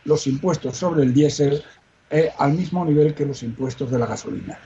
los 0.03 0.27
impuestos 0.27 0.77
sobre 0.77 1.03
el 1.03 1.13
diésel 1.13 1.63
eh, 2.09 2.31
al 2.37 2.53
mismo 2.53 2.85
nivel 2.85 3.13
que 3.13 3.25
los 3.25 3.43
impuestos 3.43 3.89
de 3.89 3.99
la 3.99 4.05
gasolina, 4.05 4.59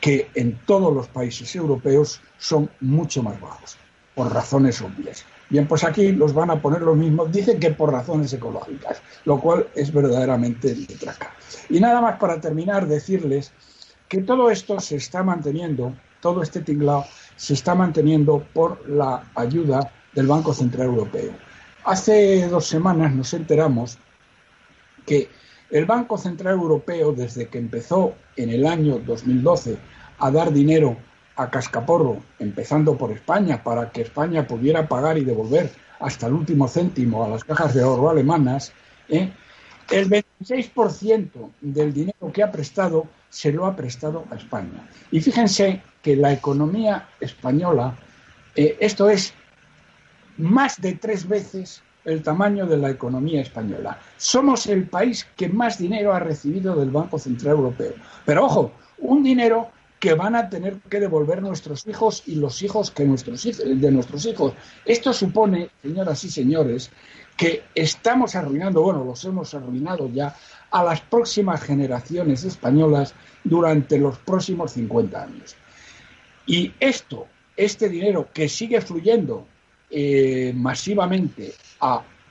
que 0.00 0.30
en 0.34 0.58
todos 0.66 0.92
los 0.94 1.08
países 1.08 1.54
europeos 1.54 2.20
son 2.38 2.70
mucho 2.80 3.22
más 3.22 3.40
bajos, 3.40 3.76
por 4.14 4.32
razones 4.32 4.80
obvias. 4.80 5.24
Bien, 5.50 5.66
pues 5.66 5.84
aquí 5.84 6.12
los 6.12 6.32
van 6.32 6.50
a 6.50 6.62
poner 6.62 6.82
lo 6.82 6.94
mismo, 6.94 7.26
dicen 7.26 7.58
que 7.58 7.70
por 7.70 7.92
razones 7.92 8.32
ecológicas, 8.32 9.02
lo 9.24 9.40
cual 9.40 9.66
es 9.74 9.92
verdaderamente 9.92 10.74
de 10.74 10.86
traca. 10.94 11.34
Y 11.68 11.80
nada 11.80 12.00
más 12.00 12.18
para 12.18 12.40
terminar, 12.40 12.86
decirles 12.86 13.52
que 14.08 14.22
todo 14.22 14.50
esto 14.50 14.78
se 14.80 14.96
está 14.96 15.22
manteniendo, 15.22 15.94
todo 16.20 16.42
este 16.42 16.60
tinglado 16.60 17.04
se 17.36 17.54
está 17.54 17.74
manteniendo 17.74 18.44
por 18.52 18.88
la 18.88 19.24
ayuda 19.34 19.92
del 20.14 20.26
Banco 20.26 20.52
Central 20.52 20.88
Europeo. 20.88 21.32
Hace 21.84 22.46
dos 22.48 22.66
semanas 22.66 23.14
nos 23.14 23.32
enteramos 23.34 23.98
que 25.06 25.28
el 25.70 25.84
Banco 25.86 26.18
Central 26.18 26.54
Europeo, 26.54 27.12
desde 27.12 27.48
que 27.48 27.58
empezó 27.58 28.14
en 28.36 28.50
el 28.50 28.66
año 28.66 28.98
2012 28.98 29.76
a 30.18 30.30
dar 30.30 30.52
dinero 30.52 30.96
a 31.36 31.50
cascaporro, 31.50 32.18
empezando 32.38 32.96
por 32.96 33.12
España, 33.12 33.62
para 33.62 33.90
que 33.90 34.02
España 34.02 34.46
pudiera 34.46 34.88
pagar 34.88 35.16
y 35.16 35.24
devolver 35.24 35.70
hasta 36.00 36.26
el 36.26 36.34
último 36.34 36.68
céntimo 36.68 37.24
a 37.24 37.28
las 37.28 37.44
cajas 37.44 37.74
de 37.74 37.82
ahorro 37.82 38.10
alemanas, 38.10 38.72
¿eh? 39.08 39.30
el 39.90 40.08
26% 40.08 41.50
del 41.60 41.92
dinero 41.92 42.32
que 42.32 42.42
ha 42.42 42.52
prestado 42.52 43.06
se 43.28 43.52
lo 43.52 43.66
ha 43.66 43.76
prestado 43.76 44.24
a 44.30 44.36
España. 44.36 44.88
Y 45.10 45.20
fíjense 45.20 45.82
que 46.02 46.16
la 46.16 46.32
economía 46.32 47.08
española, 47.20 47.96
eh, 48.54 48.76
esto 48.80 49.08
es 49.08 49.34
más 50.36 50.80
de 50.80 50.94
tres 50.94 51.28
veces 51.28 51.82
el 52.10 52.22
tamaño 52.22 52.66
de 52.66 52.76
la 52.76 52.90
economía 52.90 53.40
española. 53.40 53.98
Somos 54.16 54.66
el 54.66 54.88
país 54.88 55.26
que 55.36 55.48
más 55.48 55.78
dinero 55.78 56.12
ha 56.12 56.18
recibido 56.18 56.74
del 56.76 56.90
Banco 56.90 57.18
Central 57.18 57.56
Europeo. 57.56 57.94
Pero 58.24 58.44
ojo, 58.44 58.72
un 58.98 59.22
dinero 59.22 59.68
que 60.00 60.14
van 60.14 60.34
a 60.34 60.48
tener 60.48 60.78
que 60.88 60.98
devolver 60.98 61.42
nuestros 61.42 61.86
hijos 61.86 62.22
y 62.26 62.36
los 62.36 62.62
hijos 62.62 62.90
que 62.90 63.04
de 63.04 63.90
nuestros 63.90 64.24
hijos. 64.26 64.54
Esto 64.86 65.12
supone, 65.12 65.68
señoras 65.82 66.24
y 66.24 66.30
señores, 66.30 66.90
que 67.36 67.64
estamos 67.74 68.34
arruinando, 68.34 68.82
bueno, 68.82 69.04
los 69.04 69.22
hemos 69.24 69.52
arruinado 69.54 70.08
ya, 70.08 70.34
a 70.70 70.84
las 70.84 71.02
próximas 71.02 71.62
generaciones 71.62 72.44
españolas 72.44 73.14
durante 73.44 73.98
los 73.98 74.18
próximos 74.18 74.72
50 74.72 75.22
años. 75.22 75.54
Y 76.46 76.72
esto, 76.80 77.26
este 77.56 77.88
dinero 77.90 78.28
que 78.32 78.48
sigue 78.48 78.80
fluyendo 78.80 79.46
eh, 79.90 80.52
masivamente 80.54 81.52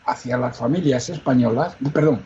hacia 0.06 0.38
las 0.38 0.58
familias 0.58 1.10
españolas, 1.10 1.76
perdón, 1.94 2.24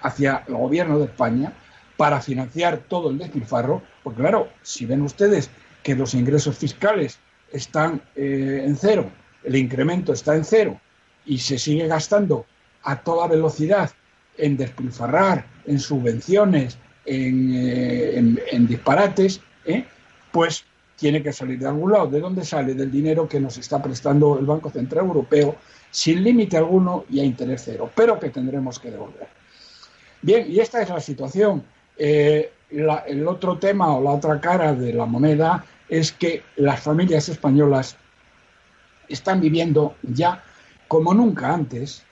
hacia 0.00 0.44
el 0.48 0.54
gobierno 0.54 0.98
de 0.98 1.04
España 1.06 1.52
para 1.96 2.20
financiar 2.20 2.78
todo 2.88 3.10
el 3.10 3.18
despilfarro, 3.18 3.82
porque 4.02 4.20
claro, 4.20 4.48
si 4.62 4.84
ven 4.84 5.02
ustedes 5.02 5.50
que 5.82 5.94
los 5.94 6.14
ingresos 6.14 6.58
fiscales 6.58 7.18
están 7.52 8.02
eh, 8.16 8.64
en 8.64 8.76
cero, 8.76 9.10
el 9.44 9.56
incremento 9.56 10.12
está 10.12 10.34
en 10.34 10.44
cero 10.44 10.80
y 11.24 11.38
se 11.38 11.58
sigue 11.58 11.86
gastando 11.86 12.44
a 12.82 12.96
toda 12.96 13.28
velocidad 13.28 13.90
en 14.36 14.56
despilfarrar, 14.56 15.46
en 15.64 15.78
subvenciones, 15.78 16.76
en, 17.04 17.54
eh, 17.56 18.58
disparates, 18.60 19.40
pues 20.32 20.64
tiene 20.96 21.22
que 21.22 21.32
salir 21.32 21.58
de 21.58 21.66
algún 21.66 21.92
lado. 21.92 22.06
¿De 22.08 22.20
dónde 22.20 22.44
sale? 22.44 22.74
Del 22.74 22.90
dinero 22.90 23.28
que 23.28 23.38
nos 23.38 23.56
está 23.58 23.82
prestando 23.82 24.38
el 24.38 24.46
Banco 24.46 24.70
Central 24.70 25.06
Europeo 25.06 25.56
sin 25.90 26.22
límite 26.22 26.56
alguno 26.56 27.04
y 27.08 27.20
a 27.20 27.24
interés 27.24 27.62
cero, 27.64 27.90
pero 27.94 28.18
que 28.18 28.30
tendremos 28.30 28.78
que 28.78 28.90
devolver. 28.90 29.28
Bien, 30.22 30.46
y 30.50 30.58
esta 30.58 30.82
es 30.82 30.88
la 30.88 31.00
situación. 31.00 31.62
Eh, 31.96 32.52
el 32.70 33.28
otro 33.28 33.58
tema 33.58 33.94
o 33.94 34.02
la 34.02 34.10
otra 34.10 34.40
cara 34.40 34.74
de 34.74 34.92
la 34.92 35.06
moneda 35.06 35.64
es 35.88 36.12
que 36.12 36.42
las 36.56 36.80
familias 36.80 37.28
españolas 37.28 37.96
están 39.08 39.40
viviendo 39.40 39.94
ya 40.02 40.42
como 40.88 41.14
nunca 41.14 41.52
antes 41.52 42.02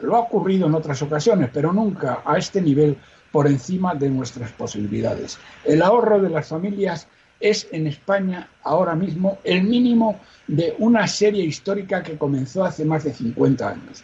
Lo 0.00 0.16
ha 0.16 0.20
ocurrido 0.20 0.66
en 0.66 0.74
otras 0.74 1.02
ocasiones, 1.02 1.50
pero 1.52 1.72
nunca 1.72 2.22
a 2.24 2.36
este 2.36 2.60
nivel 2.60 2.98
por 3.30 3.46
encima 3.46 3.94
de 3.94 4.10
nuestras 4.10 4.50
posibilidades. 4.52 5.38
El 5.64 5.82
ahorro 5.82 6.20
de 6.20 6.30
las 6.30 6.48
familias 6.48 7.06
es 7.44 7.68
en 7.72 7.86
España 7.86 8.48
ahora 8.62 8.94
mismo 8.94 9.38
el 9.44 9.64
mínimo 9.64 10.18
de 10.46 10.74
una 10.78 11.06
serie 11.06 11.44
histórica 11.44 12.02
que 12.02 12.16
comenzó 12.16 12.64
hace 12.64 12.86
más 12.86 13.04
de 13.04 13.12
50 13.12 13.68
años. 13.68 14.02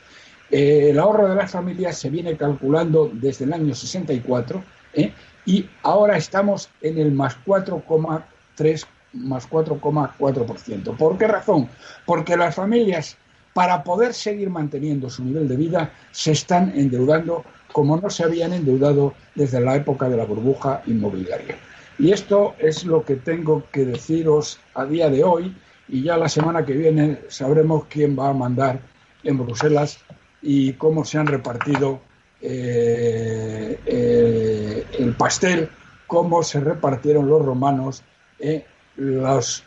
Eh, 0.50 0.90
el 0.90 0.98
ahorro 0.98 1.26
de 1.26 1.36
las 1.36 1.50
familias 1.50 1.96
se 1.96 2.10
viene 2.10 2.36
calculando 2.36 3.10
desde 3.10 3.46
el 3.46 3.54
año 3.54 3.74
64 3.74 4.62
¿eh? 4.92 5.14
y 5.46 5.64
ahora 5.82 6.18
estamos 6.18 6.68
en 6.82 6.98
el 6.98 7.12
más 7.12 7.34
4,3 7.46 8.84
más 9.14 9.48
4,4%. 9.48 10.96
¿Por 10.98 11.16
qué 11.16 11.26
razón? 11.26 11.68
Porque 12.04 12.36
las 12.36 12.54
familias, 12.54 13.16
para 13.54 13.82
poder 13.82 14.12
seguir 14.12 14.50
manteniendo 14.50 15.08
su 15.08 15.24
nivel 15.24 15.48
de 15.48 15.56
vida, 15.56 15.92
se 16.12 16.32
están 16.32 16.72
endeudando 16.76 17.42
como 17.72 17.96
no 17.96 18.10
se 18.10 18.24
habían 18.24 18.52
endeudado 18.52 19.14
desde 19.34 19.60
la 19.60 19.76
época 19.76 20.10
de 20.10 20.18
la 20.18 20.26
burbuja 20.26 20.82
inmobiliaria. 20.86 21.56
Y 22.00 22.12
esto 22.12 22.54
es 22.58 22.86
lo 22.86 23.04
que 23.04 23.16
tengo 23.16 23.62
que 23.70 23.84
deciros 23.84 24.58
a 24.74 24.86
día 24.86 25.10
de 25.10 25.22
hoy 25.22 25.54
y 25.86 26.02
ya 26.02 26.16
la 26.16 26.30
semana 26.30 26.64
que 26.64 26.72
viene 26.72 27.20
sabremos 27.28 27.84
quién 27.90 28.18
va 28.18 28.30
a 28.30 28.32
mandar 28.32 28.80
en 29.22 29.36
Bruselas 29.36 29.98
y 30.40 30.72
cómo 30.72 31.04
se 31.04 31.18
han 31.18 31.26
repartido 31.26 32.00
eh, 32.40 33.78
eh, 33.84 34.86
el 34.98 35.14
pastel, 35.14 35.68
cómo 36.06 36.42
se 36.42 36.60
repartieron 36.60 37.28
los 37.28 37.44
romanos 37.44 38.02
eh, 38.38 38.64
los, 38.96 39.62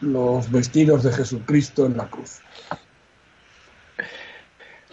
los 0.00 0.48
vestidos 0.48 1.02
de 1.02 1.12
Jesucristo 1.12 1.86
en 1.86 1.96
la 1.96 2.08
cruz. 2.08 2.38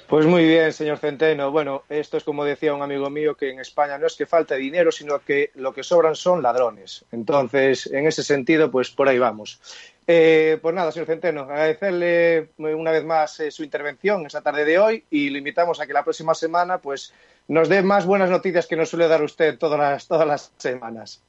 Pues 0.10 0.26
muy 0.26 0.43
bien, 0.43 0.74
señor 0.74 0.98
Centeno. 0.98 1.52
Bueno, 1.52 1.84
esto 1.88 2.17
es 2.17 2.24
como 2.24 2.43
decía 2.43 2.74
un 2.74 2.82
amigo 2.82 3.12
mío 3.12 3.36
que 3.36 3.52
en 3.52 3.60
España 3.60 4.00
no 4.00 4.08
es 4.08 4.15
que 4.15 4.26
falte 4.26 4.56
dinero, 4.56 4.91
sino 4.91 5.19
que 5.19 5.52
lo 5.54 5.72
que 5.72 5.84
sobran 5.84 6.15
son 6.15 6.41
ladrones. 6.41 7.06
Entonces, 7.12 7.86
en 7.86 8.08
ese 8.08 8.24
sentido, 8.24 8.72
pues 8.72 8.89
por 8.89 9.08
ahí 9.08 9.19
vamos. 9.19 9.62
Eh, 10.08 10.58
pues 10.63 10.74
nada, 10.74 10.91
señor 10.91 11.06
Centeno, 11.06 11.41
agradecerle 11.41 12.50
una 12.58 12.89
vez 12.89 13.06
más 13.06 13.39
eh, 13.39 13.52
su 13.52 13.63
intervención 13.63 14.26
esta 14.26 14.41
tarde 14.41 14.65
de 14.65 14.80
hoy 14.80 15.06
y 15.12 15.30
le 15.30 15.38
invitamos 15.38 15.80
a 15.80 15.86
que 15.86 15.93
la 15.93 16.04
próxima 16.04 16.34
semana 16.34 16.80
pues 16.80 17.13
nos 17.48 17.69
dé 17.69 17.84
más 17.84 18.08
buenas 18.08 18.32
noticias 18.32 18.65
que 18.65 18.76
nos 18.76 18.89
suele 18.89 19.08
dar 19.08 19.22
usted 19.22 19.60
todas 19.60 19.80
las, 19.80 20.08
todas 20.08 20.28
las 20.28 20.52
semanas. 20.58 21.22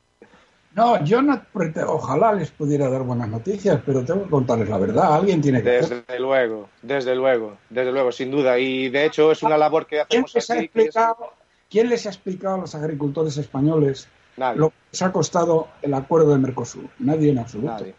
No, 0.75 1.03
yo 1.05 1.21
no, 1.21 1.41
ojalá 1.89 2.33
les 2.33 2.51
pudiera 2.53 2.89
dar 2.89 3.03
buenas 3.03 3.29
noticias, 3.29 3.81
pero 3.85 4.05
tengo 4.05 4.25
que 4.25 4.31
contarles 4.31 4.69
la 4.69 4.79
verdad. 4.79 5.15
Alguien 5.15 5.41
tiene 5.41 5.63
que. 5.63 5.71
Desde 5.71 6.21
luego, 6.21 6.69
desde 6.83 7.17
luego, 7.17 7.57
desde 7.69 7.91
luego, 7.91 8.13
sin 8.13 8.31
duda. 8.31 8.59
Y 8.59 8.89
de 8.89 9.07
hecho 9.07 9.33
es 9.33 9.43
una 9.43 9.59
labor 9.59 9.87
que 9.87 10.01
hacemos 10.01 10.31
¿Quién 10.31 10.41
les, 10.41 10.51
ha 10.51 10.59
explicado, 10.61 11.33
¿Quién 11.69 11.89
les 11.89 12.07
ha 12.07 12.11
explicado 12.11 12.55
a 12.55 12.59
los 12.59 12.75
agricultores 12.75 13.37
españoles 13.37 14.09
lo 14.55 14.71
que 14.71 14.77
les 14.93 15.03
ha 15.03 15.13
costado 15.13 15.69
el 15.83 15.93
acuerdo 15.93 16.31
de 16.33 16.39
Mercosur? 16.39 16.89
Nadie 17.01 17.31
en 17.31 17.39
absoluto. 17.41 17.73
Nadie, 17.73 17.95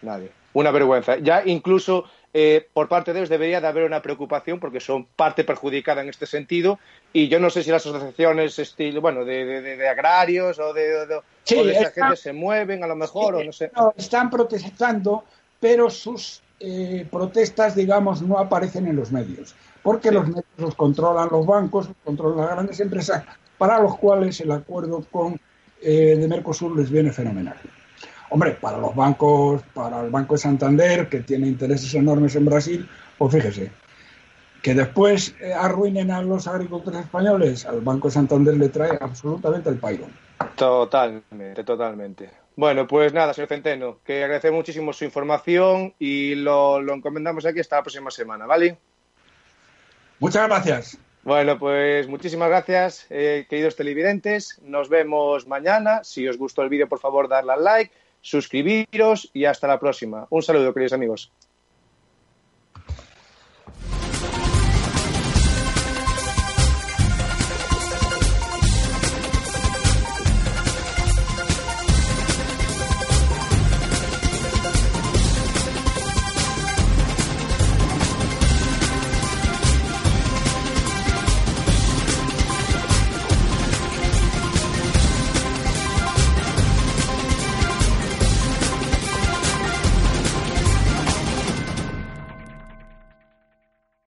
nadie. 0.00 0.30
Una 0.54 0.70
vergüenza. 0.70 1.18
Ya 1.18 1.42
incluso 1.44 2.04
eh, 2.36 2.68
por 2.72 2.88
parte 2.88 3.12
de 3.12 3.20
ellos 3.20 3.28
debería 3.28 3.60
de 3.60 3.68
haber 3.68 3.84
una 3.84 4.02
preocupación 4.02 4.58
porque 4.58 4.80
son 4.80 5.06
parte 5.06 5.44
perjudicada 5.44 6.02
en 6.02 6.08
este 6.08 6.26
sentido 6.26 6.80
y 7.12 7.28
yo 7.28 7.38
no 7.38 7.48
sé 7.48 7.62
si 7.62 7.70
las 7.70 7.86
asociaciones 7.86 8.58
estilo, 8.58 9.00
bueno, 9.00 9.24
de, 9.24 9.88
agrarios 9.88 10.58
o 10.58 10.72
de, 10.72 11.06
esa 11.46 11.90
gente 11.92 12.16
se 12.16 12.32
mueven 12.32 12.82
a 12.82 12.88
lo 12.88 12.96
mejor 12.96 13.36
o 13.36 13.44
no 13.44 13.52
sé. 13.52 13.70
están 13.96 14.30
protestando, 14.30 15.24
pero 15.60 15.88
sus 15.88 16.42
eh, 16.58 17.06
protestas, 17.10 17.76
digamos, 17.76 18.20
no 18.20 18.38
aparecen 18.38 18.88
en 18.88 18.96
los 18.96 19.12
medios 19.12 19.54
porque 19.84 20.10
los 20.10 20.26
medios 20.26 20.44
los 20.56 20.74
controlan 20.74 21.28
los 21.30 21.46
bancos, 21.46 21.86
los 21.86 21.96
controlan 22.02 22.38
las 22.38 22.50
grandes 22.50 22.80
empresas 22.80 23.22
para 23.58 23.78
los 23.78 23.96
cuales 23.98 24.40
el 24.40 24.50
acuerdo 24.50 25.04
con 25.08 25.38
eh, 25.80 26.16
de 26.18 26.26
Mercosur 26.26 26.76
les 26.76 26.90
viene 26.90 27.12
fenomenal. 27.12 27.56
Hombre, 28.30 28.52
para 28.52 28.78
los 28.78 28.94
bancos, 28.94 29.62
para 29.74 30.00
el 30.00 30.10
Banco 30.10 30.34
de 30.34 30.38
Santander, 30.38 31.08
que 31.08 31.20
tiene 31.20 31.46
intereses 31.46 31.94
enormes 31.94 32.34
en 32.36 32.44
Brasil, 32.44 32.88
pues 33.18 33.34
fíjese, 33.34 33.70
que 34.62 34.74
después 34.74 35.34
eh, 35.40 35.52
arruinen 35.52 36.10
a 36.10 36.22
los 36.22 36.46
agricultores 36.48 37.02
españoles, 37.02 37.66
al 37.66 37.80
Banco 37.82 38.08
de 38.08 38.14
Santander 38.14 38.56
le 38.56 38.70
trae 38.70 38.98
absolutamente 39.00 39.68
el 39.68 39.76
pairo. 39.76 40.06
Totalmente, 40.56 41.64
totalmente. 41.64 42.30
Bueno, 42.56 42.86
pues 42.86 43.12
nada, 43.12 43.34
señor 43.34 43.48
Centeno, 43.48 43.98
que 44.04 44.22
agradece 44.22 44.50
muchísimo 44.50 44.92
su 44.92 45.04
información 45.04 45.92
y 45.98 46.36
lo, 46.36 46.80
encomendamos 46.80 47.44
aquí 47.44 47.60
hasta 47.60 47.76
la 47.76 47.82
próxima 47.82 48.10
semana, 48.10 48.46
¿vale? 48.46 48.78
Muchas 50.20 50.48
gracias. 50.48 50.98
Bueno, 51.24 51.58
pues 51.58 52.06
muchísimas 52.06 52.48
gracias, 52.48 53.06
eh, 53.10 53.46
queridos 53.50 53.76
televidentes. 53.76 54.60
Nos 54.62 54.88
vemos 54.88 55.48
mañana. 55.48 56.04
Si 56.04 56.28
os 56.28 56.38
gustó 56.38 56.62
el 56.62 56.68
vídeo, 56.68 56.88
por 56.88 57.00
favor, 57.00 57.28
darle 57.28 57.52
al 57.52 57.64
like 57.64 57.92
suscribiros 58.24 59.30
y 59.34 59.44
hasta 59.44 59.68
la 59.68 59.78
próxima. 59.78 60.26
Un 60.30 60.42
saludo, 60.42 60.72
queridos 60.72 60.94
amigos. 60.94 61.30